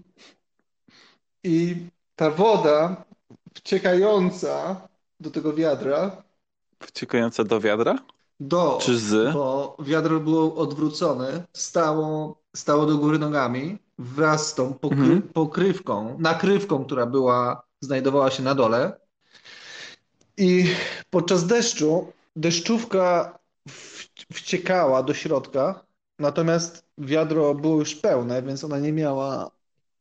[1.43, 1.75] i
[2.15, 3.05] ta woda
[3.53, 4.87] wciekająca
[5.19, 6.23] do tego wiadra,
[6.80, 7.95] Wciekające do wiadra?
[8.39, 9.34] do, Czy z?
[9.34, 15.21] bo wiadro było odwrócone, stało, stało do góry nogami wraz z tą pokry, Mhm.
[15.21, 18.99] pokrywką, nakrywką, która była, znajdowała się na dole.
[20.38, 20.65] I
[21.10, 23.39] podczas deszczu deszczówka
[24.34, 25.86] wciekała do środka,
[26.19, 29.51] natomiast wiadro było już pełne, więc ona nie miała,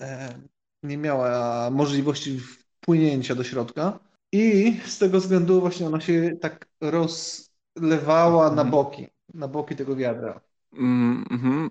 [0.00, 0.38] e,
[0.82, 3.98] nie miała możliwości wpłynięcia do środka.
[4.36, 8.70] I z tego względu właśnie ona się tak rozlewała na Mhm.
[8.70, 10.40] boki, na boki tego wiadra.
[10.72, 11.70] Mm, Mhm.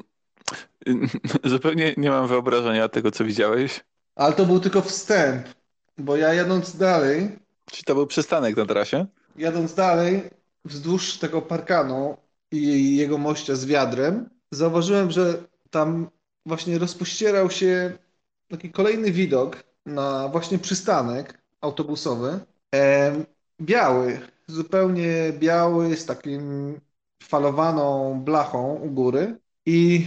[1.44, 3.84] Zupełnie nie mam wyobrażenia tego, co widziałeś.
[4.16, 5.48] Ale to był tylko wstęp,
[5.98, 7.40] bo ja jadąc dalej,
[7.72, 9.06] Czy to był przystanek na trasie?
[9.36, 10.24] jadąc dalej
[10.66, 12.18] wzdłuż tego parkanu
[12.52, 16.10] i jego mościa z wiadrem, zauważyłem, że tam
[16.46, 17.98] właśnie rozpościerał się
[18.50, 22.40] taki kolejny widok na właśnie przystanek autobusowy.
[22.72, 23.26] Em,
[23.62, 26.42] biały, zupełnie biały, z takim
[27.24, 29.40] falowaną blachą u góry.
[29.66, 30.06] I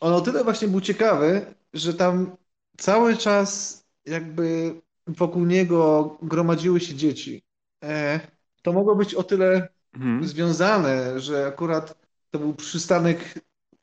[0.00, 2.36] on o tyle właśnie był ciekawy, że tam
[2.78, 4.74] cały czas jakby
[5.06, 7.42] wokół niego gromadziły się dzieci.
[7.84, 8.20] E,
[8.62, 10.24] to mogło być o tyle Mhm.
[10.28, 11.94] związane, że akurat
[12.30, 13.34] to był przystanek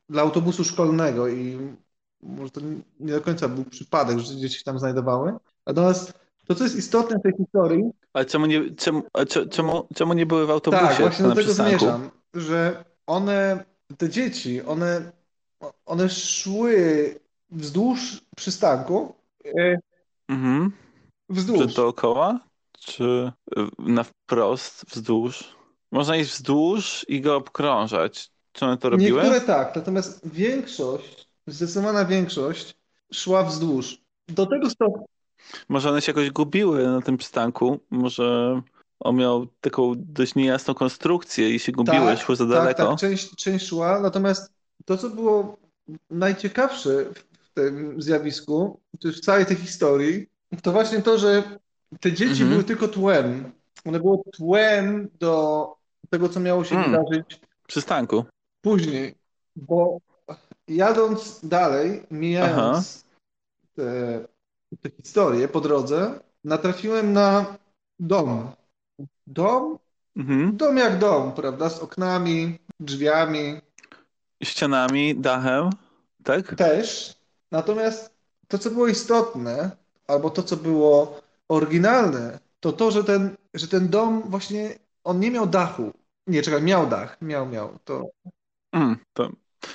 [0.08, 1.58] dla autobusu szkolnego i
[2.22, 2.60] może to
[3.00, 5.32] nie do końca był przypadek, że dzieci się tam znajdowały.
[5.66, 6.12] Natomiast
[6.48, 9.02] to, co jest istotne w tej historii, Ale czemu nie, czemu,
[9.50, 11.78] czemu, czemu nie były w autobusie tak, właśnie do tego przystanku?
[11.78, 13.64] zmierzam, że one,
[13.98, 15.12] te dzieci, one,
[15.86, 17.14] one szły
[17.50, 19.14] wzdłuż przystanku,
[19.58, 19.78] e,
[20.28, 20.72] Mhm.
[21.28, 21.74] Czy wzdłuż.
[21.74, 22.40] dookoła?
[22.78, 23.32] Czy
[23.78, 25.56] na wprost, wzdłuż?
[25.92, 28.30] Można iść wzdłuż i go obkrążać.
[28.52, 29.22] Czy one to robiły?
[29.22, 32.76] Niektóre tak, natomiast większość, zdecydowana większość
[33.12, 33.98] szła wzdłuż.
[34.28, 35.06] Do tego stopnia,
[35.68, 37.80] Może one się jakoś gubiły na tym przystanku?
[37.90, 38.60] Może
[39.00, 42.86] on miał taką dość niejasną konstrukcję i się gubiły, tak, szły za tak, daleko?
[42.86, 44.52] tak, część, część szła, natomiast
[44.84, 45.56] to, co było
[46.10, 47.04] najciekawsze
[47.40, 50.26] w tym zjawisku, czy w całej tej historii,
[50.62, 51.42] to właśnie to, że
[52.00, 52.50] te dzieci Mhm.
[52.50, 53.52] były tylko tłem.
[53.84, 55.66] One były tłem do
[56.10, 56.90] tego, co miało się Mm.
[56.90, 58.24] wydarzyć Przystanku.
[58.60, 59.14] później,
[59.56, 59.98] bo
[60.68, 63.04] jadąc dalej, mijając
[63.74, 64.20] te,
[64.76, 67.56] te historie po drodze, natrafiłem na
[68.00, 68.50] dom.
[69.26, 69.78] Dom?
[70.16, 70.56] Mhm.
[70.56, 71.70] Dom jak dom, prawda?
[71.70, 73.60] Z oknami, drzwiami
[74.42, 75.70] Ścianami, dachem,
[76.24, 76.54] tak?
[76.54, 77.14] też.
[77.50, 78.14] Natomiast
[78.48, 79.70] to, co było istotne,
[80.06, 85.30] albo to, co było oryginalne, to to, że ten, że ten dom właśnie, on nie
[85.30, 85.92] miał dachu.
[86.26, 87.16] Nie, czekaj, miał dach.
[87.22, 87.78] Miał, miał.
[87.84, 88.10] To,
[88.72, 89.30] Mm, to,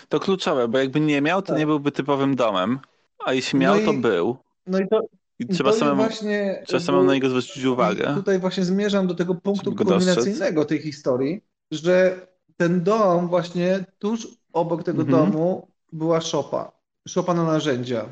[0.10, 1.58] to kluczowe, bo jakby nie miał, to Tak.
[1.58, 2.80] nie byłby typowym domem.
[3.26, 4.38] A jeśli miał, No to i- był.
[4.68, 5.02] No i to,
[5.40, 6.64] I trzeba to jest samemu, właśnie...
[6.68, 8.14] trzeba samemu na niego zwrócić uwagę.
[8.16, 14.84] Tutaj właśnie zmierzam do tego punktu kulminacyjnego tej historii, że ten dom właśnie tuż obok
[14.84, 15.26] tego Mhm.
[15.26, 16.72] domu była szopa.
[17.08, 18.06] Szopa na narzędzia.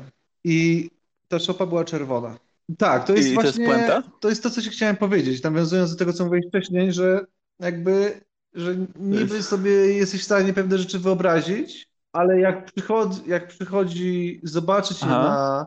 [0.44, 0.90] I
[1.28, 2.36] ta szopa była czerwona.
[2.78, 5.90] Tak, to jest I to jest właśnie to jest to, co ci chciałem powiedzieć, nawiązując
[5.90, 7.26] do tego, co mówiłeś wcześniej, że
[7.60, 8.20] jakby
[8.54, 15.02] że niby sobie jesteś w stanie pewne rzeczy wyobrazić, ale jak przychodzi, jak przychodzi zobaczyć
[15.02, 15.66] je na,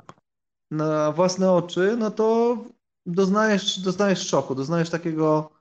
[0.72, 2.58] na własne oczy, no to
[3.06, 5.52] doznajesz, doznajesz szoku, doznajesz takiego,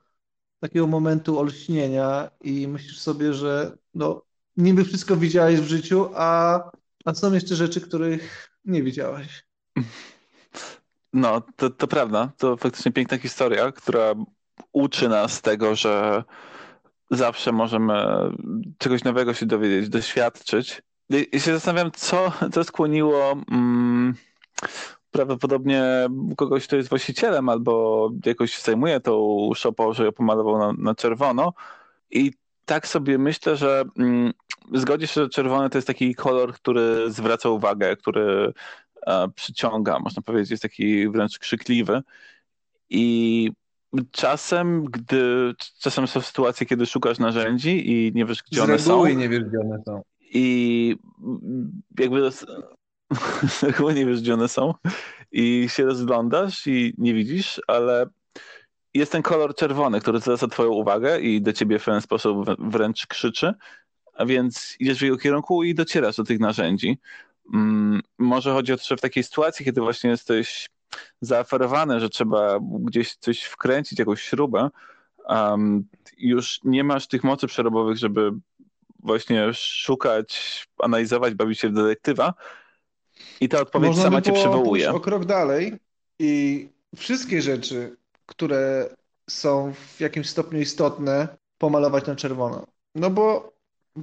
[0.59, 4.21] takiego momentu olśnienia i myślisz sobie, że no,
[4.57, 6.59] niby wszystko widziałeś w życiu, a,
[7.05, 9.45] a są jeszcze rzeczy, których nie widziałeś.
[11.15, 12.31] No, to, to prawda.
[12.37, 14.13] To faktycznie piękna historia, która
[14.71, 16.23] uczy nas tego, że
[17.11, 17.93] zawsze możemy
[18.77, 20.81] czegoś nowego się dowiedzieć, doświadczyć.
[21.31, 24.15] I się zastanawiam, co, co skłoniło mm,
[25.15, 25.83] prawdopodobnie
[26.37, 31.53] kogoś, kto jest właścicielem albo jakoś zajmuje tą szopą, że ją pomalował na, na czerwono.
[32.11, 32.31] I
[32.65, 34.33] tak sobie myślę, że mm,
[34.73, 38.53] zgodzisz się, że czerwony to jest taki kolor, który zwraca uwagę, który
[39.07, 42.01] e, przyciąga, można powiedzieć, jest taki wręcz krzykliwy.
[42.89, 43.51] I
[44.11, 49.05] czasem, gdy czasem są sytuacje, kiedy szukasz narzędzi i nie wiesz, gdzie Z one są.
[49.05, 50.01] nie wiesz, gdzie one są.
[50.21, 50.95] I
[51.99, 52.31] jakby
[53.61, 54.73] reguły nie wiesz, gdzie one są.
[55.31, 58.05] I się rozglądasz i nie widzisz, ale
[58.93, 63.07] jest ten kolor czerwony, który zwraca twoją uwagę i do ciebie w pewien sposób wręcz
[63.07, 63.53] krzyczy,
[64.13, 66.97] a więc idziesz w jego kierunku i docierasz do tych narzędzi.
[67.53, 70.67] Mm, może chodzi o to, że w takiej sytuacji, kiedy właśnie jesteś
[71.21, 74.69] zaoferowany, że trzeba gdzieś coś wkręcić, jakąś śrubę,
[75.27, 75.87] um,
[76.17, 78.31] już nie masz tych mocy przerobowych, żeby
[78.99, 82.33] właśnie szukać, analizować, bawić się w detektywa
[83.41, 84.91] i ta odpowiedź Można sama by cię przywołuje.
[84.91, 85.73] o krok dalej
[86.19, 88.89] i wszystkie rzeczy, które
[89.29, 92.67] są w jakimś stopniu istotne, pomalować na czerwono.
[92.95, 93.53] No bo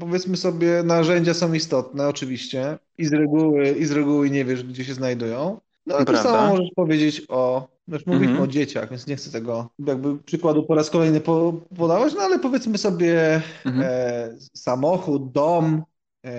[0.01, 4.85] powiedzmy sobie, narzędzia są istotne, oczywiście, i z reguły, i z reguły nie wiesz, gdzie
[4.85, 5.61] się znajdują.
[5.87, 8.49] No ale to samo możesz powiedzieć o, już mówiliśmy Mhm.
[8.51, 12.39] o dzieciach, więc nie chcę tego jakby przykładu po raz kolejny po, podawać, no ale
[12.39, 13.85] powiedzmy sobie Mhm.
[13.89, 15.83] e, samochód, dom,
[16.25, 16.31] e,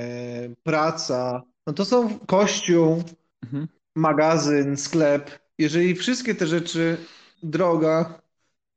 [0.63, 3.03] praca, no to są kościół,
[3.43, 3.67] Mhm.
[3.95, 5.39] magazyn, sklep.
[5.57, 6.97] Jeżeli wszystkie te rzeczy,
[7.43, 8.21] droga,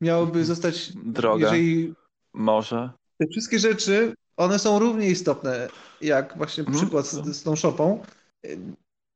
[0.00, 1.94] miałyby zostać, Droga, jeżeli
[2.34, 2.90] może.
[3.18, 5.68] te wszystkie rzeczy, one są równie istotne,
[6.00, 6.78] jak właśnie Mhm.
[6.78, 8.02] przykład z, z tą szopą.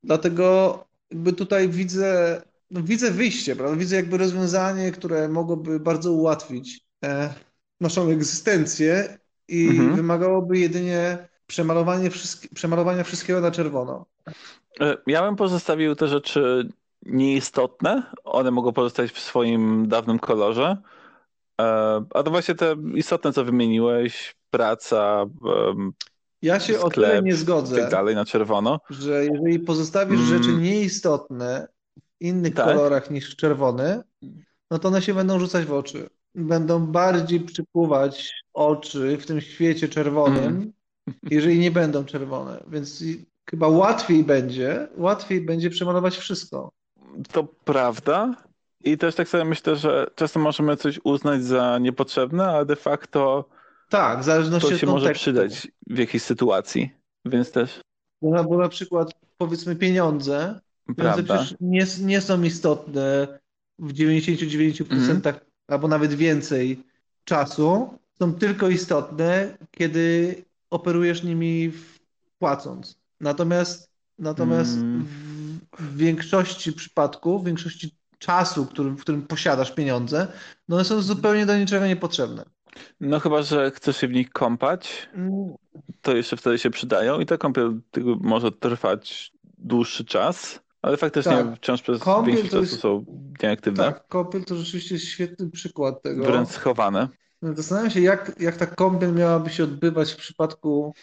[0.04, 0.78] Dlatego
[1.10, 3.76] jakby tutaj widzę, no widzę wyjście, prawda?
[3.76, 7.34] Widzę jakby rozwiązanie, które mogłoby bardzo ułatwić e,
[7.80, 9.94] naszą egzystencję i Mhm.
[9.96, 14.06] wymagałoby jedynie przemalowanie wszystkie, przemalowania wszystkiego na czerwono.
[14.80, 16.68] E, Ja bym pozostawił te rzeczy
[17.06, 18.02] nieistotne.
[18.24, 20.76] One mogą pozostać w swoim dawnym kolorze.
[21.60, 21.64] E,
[22.14, 25.26] A to właśnie te istotne, co wymieniłeś, praca,
[26.42, 28.80] Ja się o tyle sklep nie zgodzę, tak dalej na czerwono.
[28.90, 30.38] że jeżeli pozostawisz Mm.
[30.38, 32.66] rzeczy nieistotne w innych Tak.
[32.66, 34.02] kolorach niż czerwony,
[34.70, 36.08] no to one się będą rzucać w oczy.
[36.34, 40.72] Będą bardziej przykuwać oczy w tym świecie czerwonym, Mm.
[41.30, 42.64] Jeżeli nie będą czerwone.
[42.68, 43.04] Więc
[43.50, 46.70] chyba łatwiej będzie, łatwiej będzie przemalować wszystko.
[47.32, 48.34] To prawda.
[48.84, 53.48] I też tak sobie myślę, że czasem możemy coś uznać za niepotrzebne, ale de facto
[53.90, 55.22] Tak, w zależności to od się może kontekstu.
[55.22, 56.90] przydać w jakiejś sytuacji.
[57.24, 57.80] Więc też,
[58.22, 60.60] Bo na, bo na przykład powiedzmy pieniądze,
[60.96, 63.38] pieniądze przecież nie, nie są istotne
[63.78, 65.32] w 99%
[65.68, 66.82] albo nawet więcej
[67.24, 67.98] czasu.
[68.18, 70.34] Są tylko istotne, kiedy
[70.70, 71.72] operujesz nimi
[72.38, 72.96] płacąc.
[73.20, 75.04] Natomiast, natomiast Mm.
[75.04, 80.26] w, w większości przypadków, w większości czasu, którym, w którym posiadasz pieniądze,
[80.68, 82.44] no one są zupełnie do niczego niepotrzebne.
[83.00, 85.08] No chyba, że chcesz się w nich kąpać,
[86.02, 87.80] to jeszcze wtedy się przydają i ta kąpiel
[88.20, 91.56] może trwać dłuższy czas, ale faktycznie Tak.
[91.56, 93.04] wciąż przez Kąpiel większość czasu jest- są
[93.42, 96.24] nieaktywne, Tak, kąpiel to rzeczywiście jest świetny przykład tego.
[96.24, 97.08] wręcz schowane.
[97.42, 100.94] No, Zastanawiam się, jak, jak ta kąpiel miałaby się odbywać w przypadku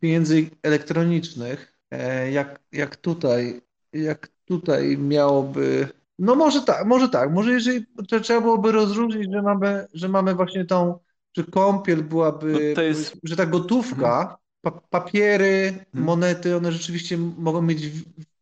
[0.00, 3.60] pieniędzy elektronicznych, e, jak, jak tutaj,
[3.92, 5.88] jak tutaj miałoby.
[6.18, 10.34] No może tak, może tak, może jeżeli to trzeba byłoby rozróżnić, że mamy, że mamy
[10.34, 10.98] właśnie tą,
[11.36, 13.20] że kąpiel byłaby, No to jest- Mhm.
[13.24, 16.04] że ta gotówka, pa, papiery, Mhm.
[16.04, 17.90] monety, one rzeczywiście mogą mieć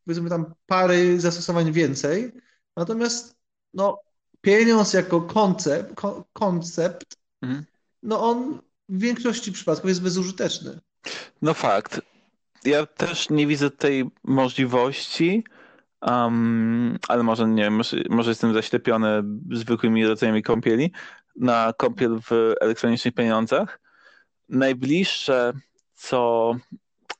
[0.05, 2.33] powiedzmy tam pary zastosowań więcej,
[2.77, 3.37] natomiast
[3.75, 4.01] no
[4.41, 7.65] pieniądz jako koncept, ko, koncept Mhm.
[8.03, 10.81] no on w większości przypadków jest bezużyteczny.
[11.43, 12.01] No fakt.
[12.65, 15.45] Ja też nie widzę tej możliwości,
[16.01, 20.93] um, ale może nie wiem, może, może jestem zaślepiony zwykłymi rodzajami kąpieli,
[21.37, 23.81] na kąpiel w elektronicznych pieniądzach.
[24.49, 25.53] Najbliższe,
[25.95, 26.53] co,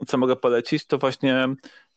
[0.07, 1.47] co mogę polecić, to właśnie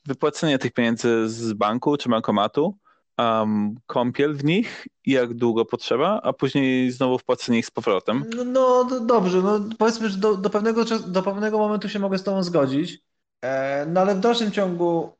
[0.05, 2.77] wypłacenie tych pieniędzy z banku czy bankomatu.
[3.17, 8.25] Um, kąpiel w nich, jak długo potrzeba, a później znowu wpłacenie ich z powrotem.
[8.35, 12.17] No, no do- dobrze, no powiedzmy, że do, do pewnego, do pewnego momentu się mogę
[12.17, 12.99] z Tobą zgodzić,
[13.41, 15.17] e, no ale w dalszym ciągu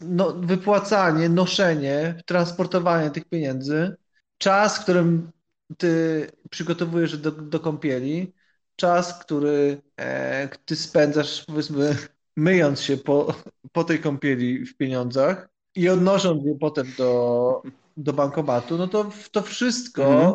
[0.00, 3.96] no, wypłacanie, noszenie, transportowanie tych pieniędzy,
[4.38, 5.30] czas, którym
[5.78, 8.34] Ty przygotowujesz do, do kąpieli,
[8.76, 11.96] czas, który e, Ty spędzasz, powiedzmy,
[12.36, 13.34] myjąc się po,
[13.72, 17.62] po tej kąpieli w pieniądzach i odnosząc je potem do,
[17.96, 20.32] do bankomatu, no to to wszystko Mhm.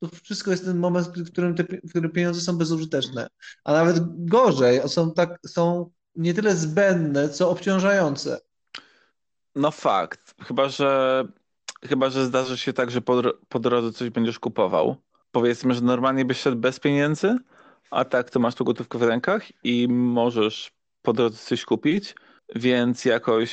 [0.00, 3.28] to wszystko jest ten moment, w którym te, w którym pieniądze są bezużyteczne.
[3.64, 8.40] A nawet gorzej, są tak, są nie tyle zbędne, co obciążające.
[9.54, 11.24] No fakt, chyba że,
[11.84, 14.96] chyba, że zdarzy się tak, że po, po drodze coś będziesz kupował.
[15.32, 17.36] Powiedzmy, że normalnie byś szedł bez pieniędzy,
[17.90, 20.72] a tak to masz tu gotówkę w rękach i możesz
[21.02, 22.14] po drodze coś kupić,
[22.56, 23.50] więc jakoś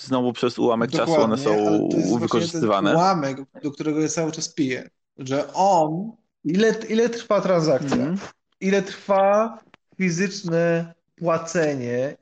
[0.00, 1.88] znowu przez ułamek czasu one są
[2.20, 2.94] wykorzystywane.
[2.94, 6.12] ułamek, do którego ja cały czas piję, że on,
[6.44, 8.18] ile, ile trwa transakcja, Mhm.
[8.60, 9.58] ile trwa
[9.96, 12.16] fizyczne płacenie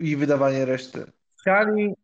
[0.00, 1.04] i wydawanie reszty.
[1.36, 1.94] Skali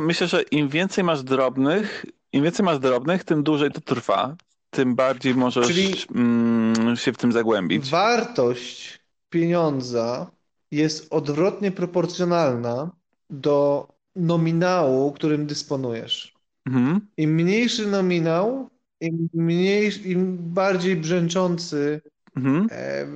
[0.00, 4.36] Myślę, że im więcej masz drobnych, im więcej masz drobnych, tym dłużej to trwa,
[4.70, 7.90] tym bardziej możesz Czyli- mm, się w tym zagłębić.
[7.90, 9.00] Wartość
[9.30, 10.30] pieniądza
[10.70, 12.90] jest odwrotnie proporcjonalna
[13.30, 16.34] do nominału, którym dysponujesz.
[16.66, 17.00] Mhm.
[17.16, 22.00] Im mniejszy nominał, im mniejszy, im bardziej brzęczący
[22.36, 22.68] Mhm.
[22.70, 23.06] e,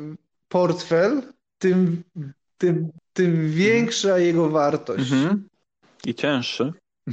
[0.48, 1.22] portfel,
[1.59, 2.03] tym,
[2.59, 5.12] tym, tym większa jego wartość.
[5.12, 5.48] Mhm.
[6.07, 6.72] I cięższy.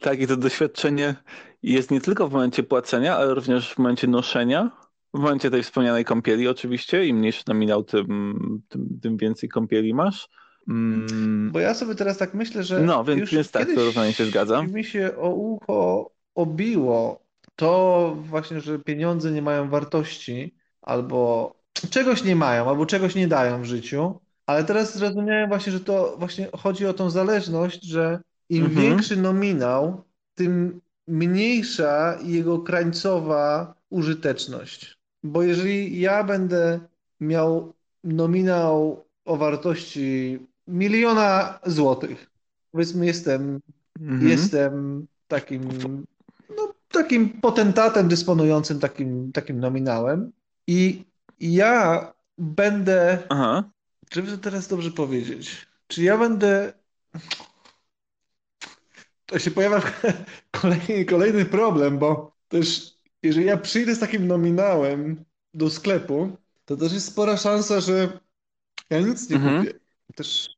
[0.00, 1.14] Tak, i to doświadczenie
[1.62, 4.70] jest nie tylko w momencie płacenia, ale również w momencie noszenia.
[5.14, 7.06] W momencie tej wspomnianej kąpieli oczywiście.
[7.06, 10.28] Im mniejszy nominał, tym, tym, tym więcej kąpieli masz.
[10.68, 14.12] Mm, Bo ja sobie teraz tak myślę, że No, więc, już więc tak, to równanie
[14.12, 14.62] się zgadza.
[14.62, 17.22] mi się o ucho obiło
[17.56, 21.54] to właśnie, że pieniądze nie mają wartości, albo
[21.90, 24.20] czegoś nie mają, albo czegoś nie dają w życiu.
[24.46, 28.86] Ale teraz zrozumiałem właśnie, że to właśnie chodzi o tą zależność, że im Mhm.
[28.86, 34.98] większy nominał, tym mniejsza jego krańcowa użyteczność.
[35.22, 36.80] Bo jeżeli ja będę
[37.20, 37.72] miał
[38.04, 42.30] nominał o wartości miliona złotych,
[42.70, 43.60] powiedzmy jestem
[44.00, 44.30] Mhm.
[44.30, 45.68] jestem takim,
[46.56, 50.32] no, takim potentatem dysponującym takim, takim nominałem
[50.66, 51.04] i
[51.40, 53.70] ja będę, Aha.
[54.12, 56.72] żeby to teraz dobrze powiedzieć, czy ja będę,
[59.26, 59.82] to się pojawia
[60.60, 66.92] kolejny, kolejny problem, bo też jeżeli ja przyjdę z takim nominałem do sklepu, to też
[66.92, 68.20] jest spora szansa, że
[68.90, 69.58] ja nic nie Mhm.
[69.66, 69.80] kupię.
[70.14, 70.48] Też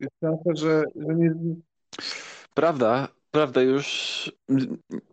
[0.00, 1.34] jest szansa, że, że nie,
[2.54, 4.32] Prawda, prawda, już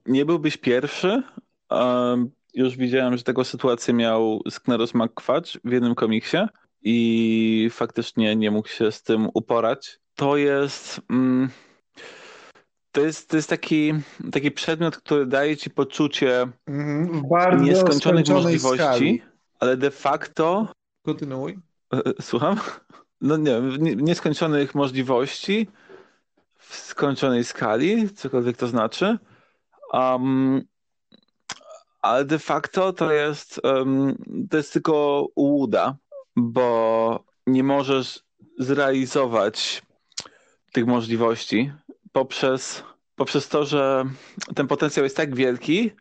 [0.06, 1.24] nie byłbyś pierwszy.
[1.70, 6.38] Um, już widziałem, że taką sytuację miał Skneros McQuatch w jednym komiksie
[6.82, 10.00] i faktycznie nie mógł się z tym uporać.
[10.16, 11.50] To jest, mm,
[12.92, 13.94] to jest, to jest taki,
[14.32, 16.48] taki przedmiot, który daje ci poczucie
[17.30, 19.22] bardzo nieskończonych możliwości, skali.
[19.60, 20.68] ale de facto
[21.06, 21.60] Kontynuuj.
[21.94, 22.60] E, Słucham?
[23.26, 25.68] No nie, w nie- nieskończonych możliwości
[26.58, 29.18] w skończonej skali, cokolwiek to znaczy.
[29.94, 30.62] Um,
[32.02, 34.18] ale de facto to jest, um,
[34.50, 35.96] to jest tylko ułuda,
[36.36, 38.24] bo nie możesz
[38.60, 39.82] zrealizować
[40.72, 41.72] tych możliwości
[42.12, 42.84] poprzez,
[43.16, 44.06] poprzez to, że
[44.56, 45.92] ten potencjał jest tak wielki,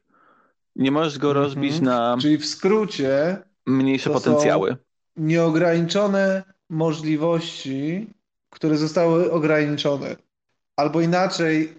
[0.77, 1.45] nie możesz go Mhm.
[1.45, 4.77] rozbić na Czyli w skrócie mniejsze to są- potencjały.
[5.17, 8.07] nieograniczone możliwości,
[8.51, 10.17] które zostały ograniczone.
[10.77, 11.75] Albo inaczej,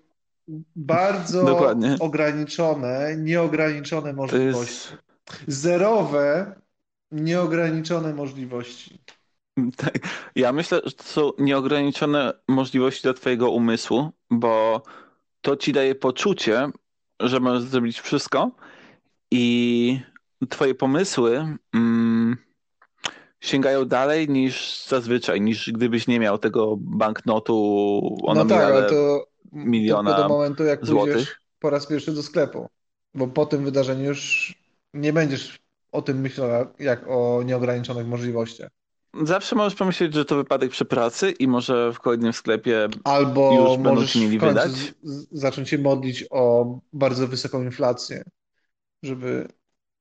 [0.75, 1.97] bardzo Dokładnie.
[1.99, 4.73] ograniczone, nieograniczone możliwości.
[4.73, 4.97] jest.
[5.47, 6.55] Zerowe,
[7.11, 8.99] nieograniczone możliwości.
[9.77, 9.99] Tak.
[10.35, 14.83] Ja myślę, że to są nieograniczone możliwości dla twojego umysłu, bo
[15.41, 16.69] to ci daje poczucie,
[17.19, 18.51] że możesz zrobić wszystko
[19.31, 19.99] i
[20.49, 22.37] twoje pomysły mm,
[23.45, 27.55] sięgają dalej niż zazwyczaj, niż gdybyś nie miał tego banknotu
[28.23, 31.41] o No tak, ale to miliona tylko do momentu, jak pójdziesz złotych.
[31.59, 32.67] po raz pierwszy do sklepu.
[33.13, 34.53] Bo po tym wydarzeniu już
[34.93, 35.59] nie będziesz
[35.91, 38.69] o tym myślał jak o nieograniczonych możliwościach.
[39.23, 43.77] Zawsze możesz pomyśleć, że to wypadek przy pracy i może w kolejnym sklepie Albo Już
[43.77, 44.71] będą ci mieli wydać?
[45.31, 48.23] zacząć się modlić o bardzo wysoką inflację,
[49.03, 49.47] żeby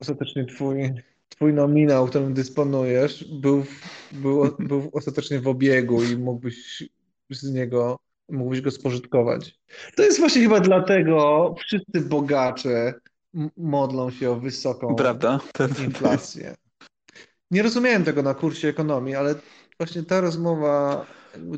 [0.01, 0.93] ostatecznie twój,
[1.29, 3.65] twój nominał, którym dysponujesz, był,
[4.13, 6.85] był, był ostatecznie w obiegu i mógłbyś
[7.31, 7.99] z niego
[8.29, 9.59] mógłbyś go spożytkować.
[9.97, 12.95] To jest właśnie chyba dlatego wszyscy bogacze
[13.57, 15.41] modlą się o wysoką Prawda?
[15.85, 16.55] Inflację.
[17.51, 19.35] Nie rozumiałem tego na kursie ekonomii, ale
[19.79, 21.07] właśnie ta rozmowa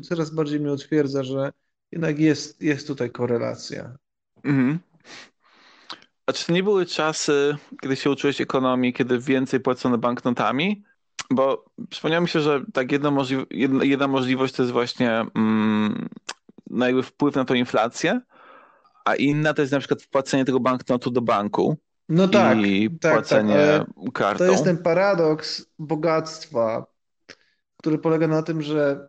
[0.01, 1.51] coraz bardziej mnie utwierdza, że
[1.91, 3.97] jednak jest, jest tutaj korelacja.
[4.43, 4.79] Mhm.
[6.27, 10.83] A czy nie były czasy, kiedy się uczyłeś ekonomii, kiedy więcej płacono banknotami?
[11.31, 16.09] Bo przypomniało mi się, że tak jedna, możli jedna, jedna możliwość to jest właśnie mm,
[16.69, 18.21] no jakby wpływ na tą inflację,
[19.05, 21.77] a inna to jest na przykład wpłacenie tego banknotu do banku
[22.09, 24.45] No tak, i tak, tak, płacenie ale kartą.
[24.45, 26.85] to jest ten paradoks bogactwa,
[27.77, 29.07] który polega na tym, że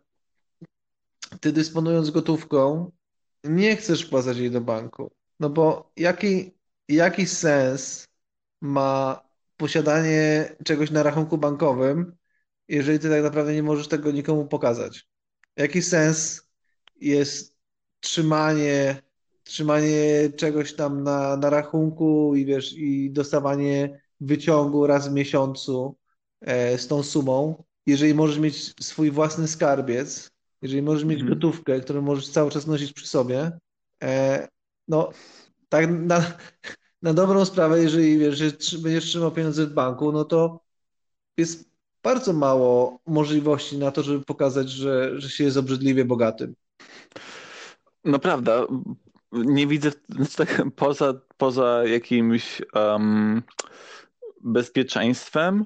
[1.40, 2.90] ty dysponując gotówką,
[3.44, 5.10] nie chcesz wpłacać jej do banku.
[5.40, 6.57] No bo jaki,
[6.88, 8.08] jaki sens
[8.60, 9.20] ma
[9.56, 12.16] posiadanie czegoś na rachunku bankowym,
[12.68, 15.08] jeżeli ty tak naprawdę nie możesz tego nikomu pokazać?
[15.56, 16.42] Jaki sens
[17.00, 17.56] jest
[18.00, 19.02] trzymanie,
[19.44, 25.96] trzymanie czegoś tam na, na rachunku i wiesz, i dostawanie wyciągu raz w miesiącu
[26.40, 30.30] e, z tą sumą, jeżeli możesz mieć swój własny skarbiec,
[30.62, 31.34] jeżeli możesz mieć Mhm.
[31.34, 33.58] gotówkę, którą możesz cały czas nosić przy sobie,
[34.02, 34.48] e,
[34.88, 35.10] no
[35.68, 36.38] tak na,
[37.02, 40.60] na dobrą sprawę, jeżeli wiesz, będziesz trzymał pieniądze w banku, no to
[41.36, 41.70] jest
[42.02, 46.54] bardzo mało możliwości na to, żeby pokazać, że, że się jest obrzydliwie bogatym.
[48.04, 48.66] No prawda,
[49.32, 53.42] nie widzę, znaczy tak, poza, poza jakimś em,
[54.40, 55.64] bezpieczeństwem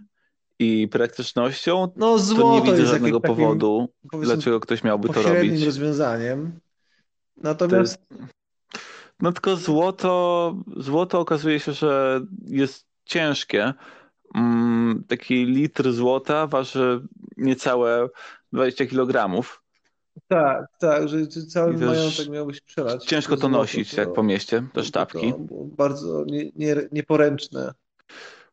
[0.58, 5.64] i praktycznością, No to złoto nie widzę żadnego takim, powodu, dlaczego ktoś miałby to robić.
[5.64, 6.52] rozwiązaniem.
[7.34, 7.98] To Natomiast
[9.20, 13.74] no tylko złoto, złoto okazuje się, że jest ciężkie.
[14.34, 17.02] Mm, Taki litr złota waży
[17.36, 18.08] niecałe
[18.52, 19.42] 20 kg.
[20.28, 25.32] tak, tak, że cały majątek miałbyś przelać Ciężko to nosić, jak po mieście, te sztabki.
[25.76, 27.72] bardzo nie, nie, nieporęczne.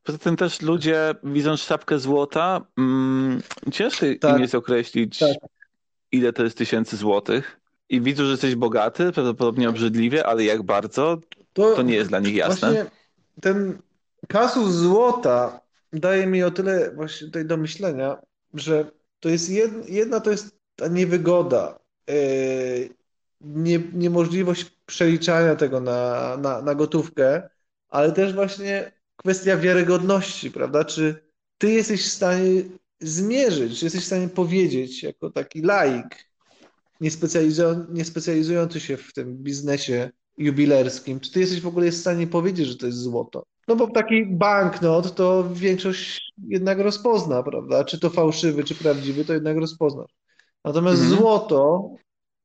[0.04, 3.42] Poza tym też ludzie, widząc sztabkę złota, mm,
[3.72, 4.36] ciężko Tak.
[4.36, 5.38] im jest określić, Tak.
[6.12, 7.60] ile to jest tysięcy złotych.
[7.90, 11.18] I widzą, że jesteś bogaty, prawdopodobnie obrzydliwie, ale jak bardzo,
[11.54, 12.72] to nie jest dla nich jasne.
[12.72, 12.86] Właśnie
[13.42, 13.78] ten
[14.28, 15.60] kasus złota
[15.94, 18.18] daje mi o tyle właśnie tutaj do myślenia,
[18.54, 22.90] że to jest jed, jedna to jest ta niewygoda, yy,
[23.42, 27.50] nie, niemożliwość przeliczania tego na, na, na gotówkę,
[27.90, 30.86] ale też właśnie kwestia wiarygodności, prawda?
[30.86, 32.64] Czy ty jesteś w stanie
[33.00, 36.29] zmierzyć, czy jesteś w stanie powiedzieć jako taki laik,
[37.00, 38.06] nie, specjalizują, nie
[38.80, 42.86] się w tym biznesie jubilerskim, czy ty jesteś w ogóle w stanie powiedzieć, że to
[42.86, 43.44] jest złoto?
[43.68, 47.84] No bo taki banknot to większość jednak rozpozna, prawda?
[47.84, 50.12] Czy to fałszywy, czy prawdziwy, to jednak rozpoznasz.
[50.66, 51.20] Natomiast Mhm.
[51.20, 51.90] złoto,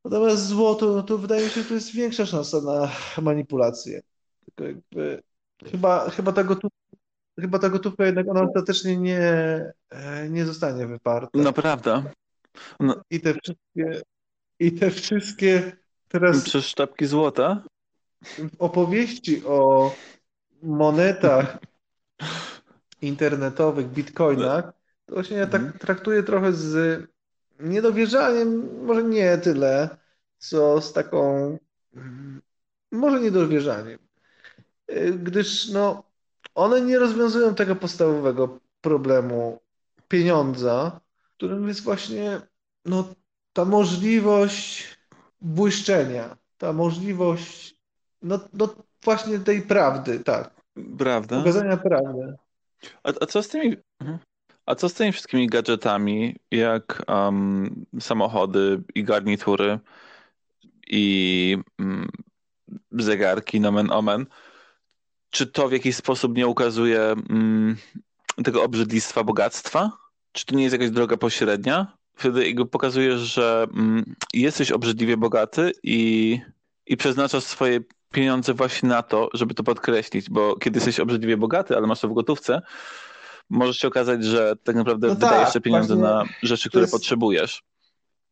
[0.04, 2.90] natomiast złoto, no to wydaje mi się, że to jest większa szansa na
[3.22, 4.00] manipulację.
[4.44, 5.22] Tylko jakby,
[5.70, 6.78] chyba, chyba ta gotówka,
[7.40, 9.20] chyba ta gotówka jednak ona ostatecznie nie,
[9.90, 11.30] e, nie zostanie wyparta.
[11.34, 12.04] No prawda.
[13.10, 14.02] I te wszystkie,
[14.66, 15.72] i te wszystkie
[16.08, 17.62] teraz Przez sztabki złota?
[18.58, 19.90] opowieści o
[20.62, 21.58] monetach
[23.02, 24.72] internetowych, bitcoinach,
[25.06, 25.72] to właśnie ja Mhm.
[25.72, 27.02] tak traktuję trochę z
[27.60, 29.96] niedowierzaniem, może nie tyle,
[30.38, 31.58] co z taką,
[32.92, 33.98] może niedowierzaniem,
[35.18, 36.04] gdyż no,
[36.54, 39.60] one nie rozwiązują tego podstawowego problemu
[40.08, 41.00] pieniądza,
[41.36, 42.40] którym jest właśnie
[42.84, 43.14] no,
[43.54, 44.98] ta możliwość
[45.40, 47.74] błyszczenia, ta możliwość
[48.22, 48.74] no, no
[49.04, 50.54] właśnie tej prawdy, tak,
[50.98, 51.38] Prawda?
[51.38, 52.34] pokazania prawdy.
[53.02, 54.18] A, a co z tymi, mhm.
[54.66, 59.78] a co z tymi wszystkimi gadżetami, jak um, samochody i garnitury
[60.86, 62.08] i mm,
[62.92, 64.26] zegarki, nomen omen?
[65.30, 67.76] Czy to w jakiś sposób nie ukazuje mm,
[68.44, 69.90] tego obrzydlistwa bogactwa?
[70.32, 71.96] Czy to nie jest jakaś droga pośrednia?
[72.16, 76.38] Wtedy jakby pokazujesz, że mm, jesteś obrzydliwie bogaty i,
[76.86, 77.80] i przeznaczasz swoje
[78.12, 82.08] pieniądze właśnie na to, żeby to podkreślić, bo kiedy jesteś obrzydliwie bogaty, ale masz to
[82.08, 82.62] w gotówce,
[83.50, 86.92] może się okazać, że tak naprawdę No wydajesz tak, te pieniądze na rzeczy, które jest-
[86.92, 87.62] potrzebujesz.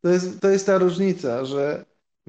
[0.01, 1.85] To jest, to jest ta różnica, że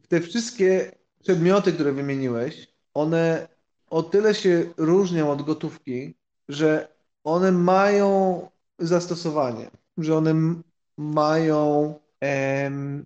[0.07, 0.91] te wszystkie
[1.23, 3.47] przedmioty, które wymieniłeś, one
[3.89, 6.13] o tyle się różnią od gotówki,
[6.49, 6.87] że
[7.23, 8.41] one mają
[8.79, 10.33] zastosowanie, że one
[10.97, 13.05] mają, em,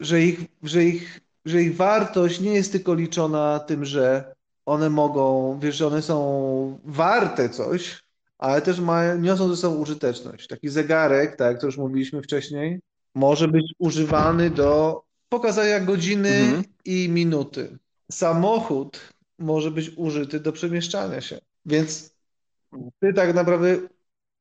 [0.00, 4.34] że ich, że ich, że ich wartość nie jest tylko liczona tym, że
[4.66, 8.04] one mogą, wiesz, że one są warte coś,
[8.38, 10.48] ale też mają, niosą ze sobą użyteczność.
[10.48, 12.80] Taki zegarek, tak jak to już mówiliśmy wcześniej,
[13.14, 16.64] może być używany do pokazania godziny Mhm.
[16.84, 17.78] i minuty.
[18.12, 19.00] Samochód
[19.38, 21.38] może być użyty do przemieszczania się.
[21.66, 22.14] Więc
[23.00, 23.78] ty tak naprawdę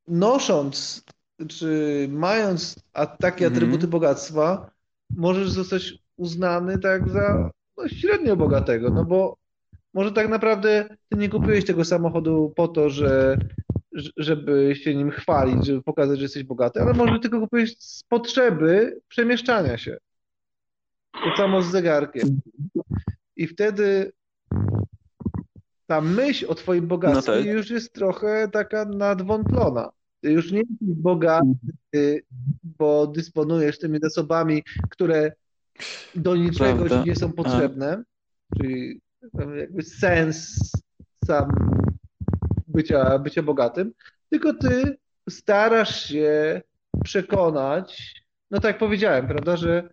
[0.08, 1.04] nosząc
[1.48, 3.54] czy mając a takie Mhm.
[3.54, 4.70] atrybuty bogactwa,
[5.16, 9.38] możesz zostać uznany tak za no, średnio bogatego, no bo
[9.94, 13.38] może tak naprawdę ty nie kupiłeś tego samochodu po to, że,
[13.92, 18.04] że- żeby się nim chwalić, żeby pokazać, że jesteś bogaty, ale może tylko kupiłeś z
[18.04, 19.98] potrzeby przemieszczania się.
[21.14, 22.40] To samo z zegarkiem.
[23.36, 24.12] I wtedy
[25.88, 27.46] ta myśl o twoim bogactwie No tak.
[27.46, 29.90] już jest trochę taka nadwątlona.
[30.24, 32.24] Już nie jesteś bogaty,
[32.64, 35.32] bo dysponujesz tymi zasobami, które
[36.16, 37.04] do niczego Prawda.
[37.04, 38.04] ci nie są potrzebne,
[38.58, 39.02] czyli
[39.58, 40.60] jakby sens
[41.26, 41.50] sam
[42.68, 43.92] bycia, bycia bogatym,
[44.30, 44.98] tylko ty
[45.30, 46.62] starasz się
[47.04, 48.16] przekonać,
[48.52, 49.90] no tak jak powiedziałem, prawda, że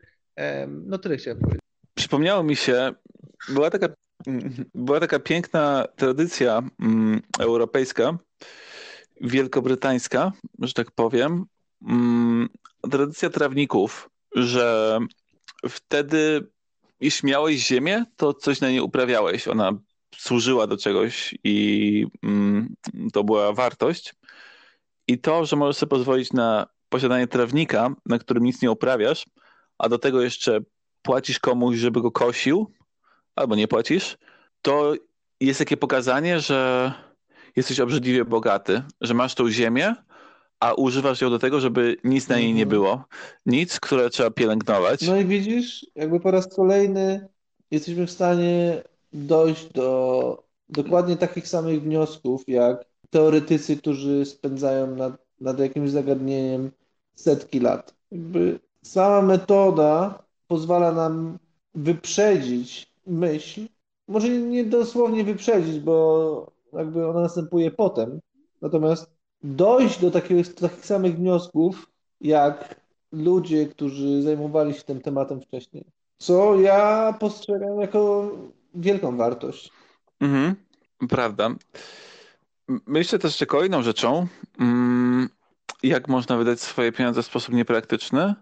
[0.68, 1.61] no tyle chciałem powiedzieć.
[1.95, 2.93] Przypomniało mi się,
[3.49, 3.89] była taka,
[4.74, 8.18] była taka piękna tradycja mm, europejska,
[9.21, 11.45] wielkobrytańska, że tak powiem,
[11.89, 12.49] mm,
[12.91, 14.99] tradycja trawników, że
[15.68, 16.51] wtedy,
[17.01, 19.49] jeśli miałeś ziemię, to coś na niej uprawiałeś.
[19.49, 19.73] Ona
[20.16, 22.75] służyła do czegoś i mm,
[23.12, 24.14] to była wartość.
[25.09, 29.27] I to, że możesz sobie pozwolić na posiadanie trawnika, na którym nic nie uprawiasz,
[29.79, 30.61] a do tego jeszcze
[31.03, 32.73] płacisz komuś, żeby go kosił,
[33.37, 34.18] albo nie płacisz,
[34.62, 34.95] to
[35.41, 36.93] jest takie pokazanie, że
[37.57, 39.94] jesteś obrzydliwie bogaty, że masz tą ziemię,
[40.61, 42.68] a używasz ją do tego, żeby nic na niej nie Mhm.
[42.68, 43.05] było.
[43.46, 45.03] Nic, które trzeba pielęgnować.
[45.07, 47.28] No i widzisz, jakby po raz kolejny
[47.70, 48.82] jesteśmy w stanie
[49.12, 56.70] dojść do dokładnie takich samych wniosków, jak teoretycy, którzy spędzają nad, nad jakimś zagadnieniem
[57.14, 57.94] setki lat.
[58.11, 61.38] Jakby sama metoda pozwala nam
[61.74, 63.61] wyprzedzić myśl,
[64.09, 68.21] może nie dosłownie wyprzedzić, bo jakby ona następuje potem,
[68.62, 69.11] natomiast
[69.43, 71.91] dojść do do takich samych wniosków,
[72.21, 72.81] jak
[73.12, 75.85] ludzie, którzy zajmowali się tym tematem wcześniej.
[76.18, 78.31] Co ja postrzegam jako
[78.75, 79.71] wielką wartość.
[80.21, 80.55] Mhm,
[81.09, 81.51] prawda.
[82.87, 84.27] Myślę też, że kolejną rzeczą,
[84.59, 85.29] mm,
[85.83, 88.35] jak można wydać swoje pieniądze w sposób niepraktyczny,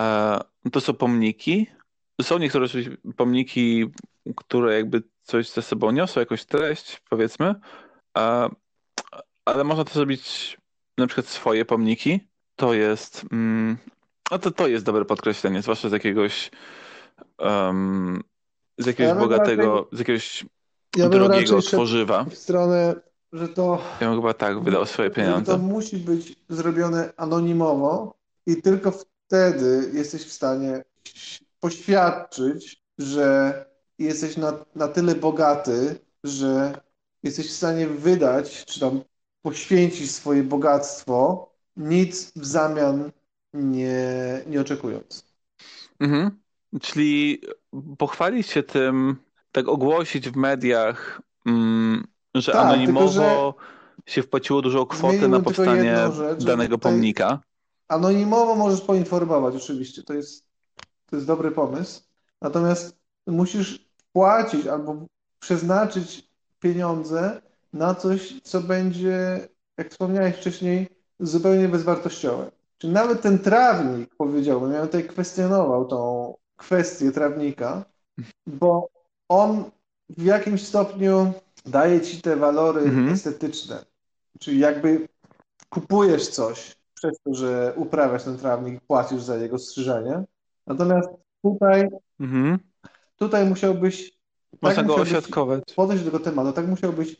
[0.00, 0.38] e,
[0.72, 1.66] to są pomniki.
[2.22, 2.66] Są niektóre
[3.16, 3.84] pomniki,
[4.36, 7.54] które jakby coś ze sobą niosą, jakąś treść, powiedzmy,
[8.18, 8.48] e,
[9.44, 10.56] ale można też zrobić
[10.98, 12.28] na przykład swoje pomniki.
[12.56, 13.76] To jest, mm,
[14.30, 16.50] no to, to jest dobre podkreślenie, zwłaszcza z jakiegoś,
[17.38, 18.22] em,
[18.78, 20.44] z jakiegoś Ja bogatego, z jakiegoś
[20.96, 22.24] Ja drogiego raczej tworzywa.
[22.24, 22.94] w stronę,
[23.32, 25.58] że to, Ja bym chyba tak wydał swoje że to pieniądze.
[25.58, 28.14] musi być zrobione anonimowo
[28.46, 30.84] i tylko wtedy jesteś w stanie
[31.60, 33.54] poświadczyć, że
[34.04, 36.80] jesteś na, na tyle bogaty, że
[37.22, 39.00] jesteś w stanie wydać, czy tam
[39.42, 43.12] poświęcić swoje bogactwo, nic w zamian
[43.54, 43.94] nie,
[44.46, 45.24] nie oczekując.
[46.00, 46.30] Mhm.
[46.80, 47.40] Czyli
[47.98, 49.16] pochwalić się tym,
[49.52, 53.54] tak ogłosić w mediach, mm, że Tak, anonimowo
[54.06, 57.40] się wpłaciło dużą kwotę na tylko powstanie rzecz, że danego pomnika.
[57.88, 60.46] Anonimowo możesz poinformować, oczywiście, to jest,
[61.06, 62.02] to jest dobry pomysł.
[62.40, 62.96] Natomiast
[63.26, 63.81] musisz
[64.12, 65.06] płacić albo
[65.40, 66.28] przeznaczyć
[66.60, 67.42] pieniądze
[67.72, 69.48] na coś, co będzie,
[69.78, 70.88] jak wspomniałeś wcześniej,
[71.20, 72.50] zupełnie bezwartościowe.
[72.78, 77.84] Czy nawet ten trawnik, powiedziałbym, ja bym tutaj kwestionował tą kwestię trawnika,
[78.46, 78.88] bo
[79.28, 79.64] on
[80.08, 81.32] w jakimś stopniu
[81.66, 83.08] daje ci te walory Mhm.
[83.08, 83.84] estetyczne.
[84.40, 85.08] Czyli jakby
[85.68, 90.24] kupujesz coś przez to, że uprawiasz ten trawnik i płacisz za jego strzyżenie.
[90.66, 91.08] Natomiast
[91.42, 91.88] tutaj,
[92.20, 92.58] Mhm.
[93.22, 94.12] Tutaj musiałbyś
[94.62, 95.30] Można tak go musiałbyś
[95.76, 97.16] podejść do tego tematu, tak musiałbyś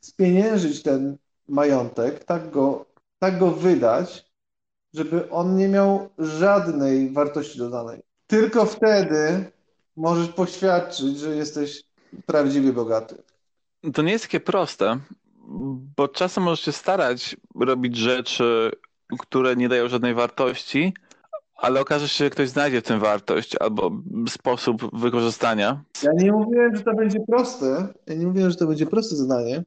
[0.00, 1.16] spieniężyć ten
[1.48, 2.86] majątek, tak go,
[3.18, 4.26] tak go wydać,
[4.94, 8.00] żeby on nie miał żadnej wartości dodanej.
[8.26, 9.50] Tylko wtedy
[9.96, 11.82] możesz poświadczyć, że jesteś
[12.26, 13.22] prawdziwie bogaty.
[13.94, 14.98] To nie jest takie proste,
[15.96, 18.70] bo czasem możesz się starać robić rzeczy,
[19.18, 20.94] które nie dają żadnej wartości,
[21.56, 23.90] ale okaże się, że ktoś znajdzie w tym wartość albo
[24.28, 25.82] sposób wykorzystania.
[26.02, 27.88] Ja nie mówiłem, że to będzie proste.
[28.06, 29.64] Ja nie mówiłem, że to będzie proste zadanie.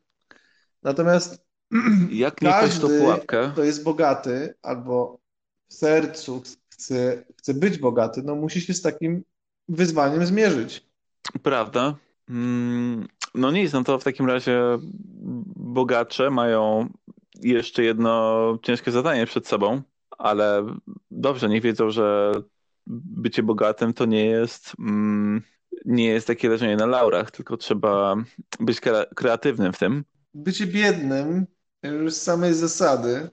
[0.83, 1.45] Natomiast
[2.11, 3.49] Jak nie każdy, pułapkę?
[3.53, 5.19] kto jest bogaty albo
[5.67, 9.23] w sercu chce, chce być bogaty, no musi się z takim
[9.69, 10.89] wyzwaniem zmierzyć.
[11.43, 11.95] Prawda?
[12.29, 14.61] Mm, No nic, no to w takim razie
[15.55, 16.89] bogacze mają
[17.41, 19.81] jeszcze jedno ciężkie zadanie przed sobą,
[20.17, 20.75] ale
[21.19, 22.31] dobrze, niech wiedzą, że
[22.87, 25.41] bycie bogatym to nie jest, mm,
[25.85, 28.15] nie jest takie leżenie na laurach, tylko trzeba
[28.59, 30.03] być kre- kreatywnym w tym.
[30.33, 31.45] Bycie biednym
[31.83, 33.29] już z samej zasady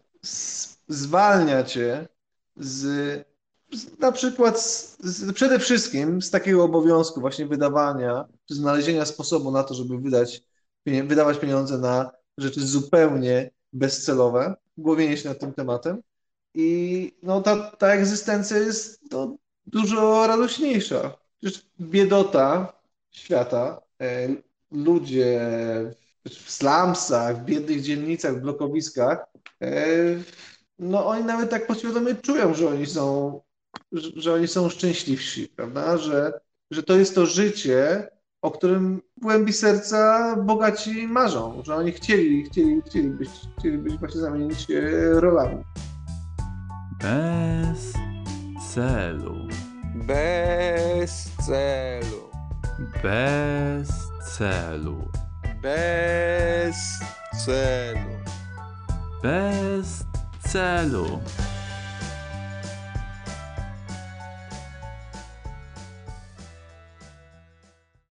[0.89, 2.09] zwalnia cię
[2.57, 2.81] z,
[3.73, 9.63] z na przykład z, z, przede wszystkim z takiego obowiązku właśnie wydawania, znalezienia sposobu na
[9.63, 10.43] to, żeby wydać,
[10.87, 16.03] wydawać pieniądze na rzeczy zupełnie bezcelowe, głowienie się nad tym tematem.
[16.57, 19.37] I no, ta, ta egzystencja jest no,
[19.67, 21.17] dużo radośniejsza.
[21.39, 22.73] Przecież biedota
[23.11, 24.29] świata, e,
[24.71, 25.41] ludzie
[26.25, 29.27] w slumsach, w biednych dzielnicach, w blokowiskach,
[29.63, 29.87] e,
[30.79, 33.41] no oni nawet tak podświadomie czują, że oni są,
[33.93, 35.99] że, oni są szczęśliwsi, prawda?
[35.99, 36.41] Że,
[36.71, 38.09] że to jest to życie,
[38.43, 43.99] o którym w głębi serca bogaci marzą, że oni chcieli, chcieli, chcieli być, chcieli być
[43.99, 44.67] właśnie zamienić
[45.13, 45.65] rolami.
[47.07, 47.93] Bez
[48.75, 49.49] celu.
[49.95, 52.23] Bez celu.
[53.01, 53.89] Bez
[54.35, 54.99] celu.
[55.63, 56.77] Bez
[57.45, 58.11] celu.
[59.23, 60.05] Bez
[60.51, 61.23] celu.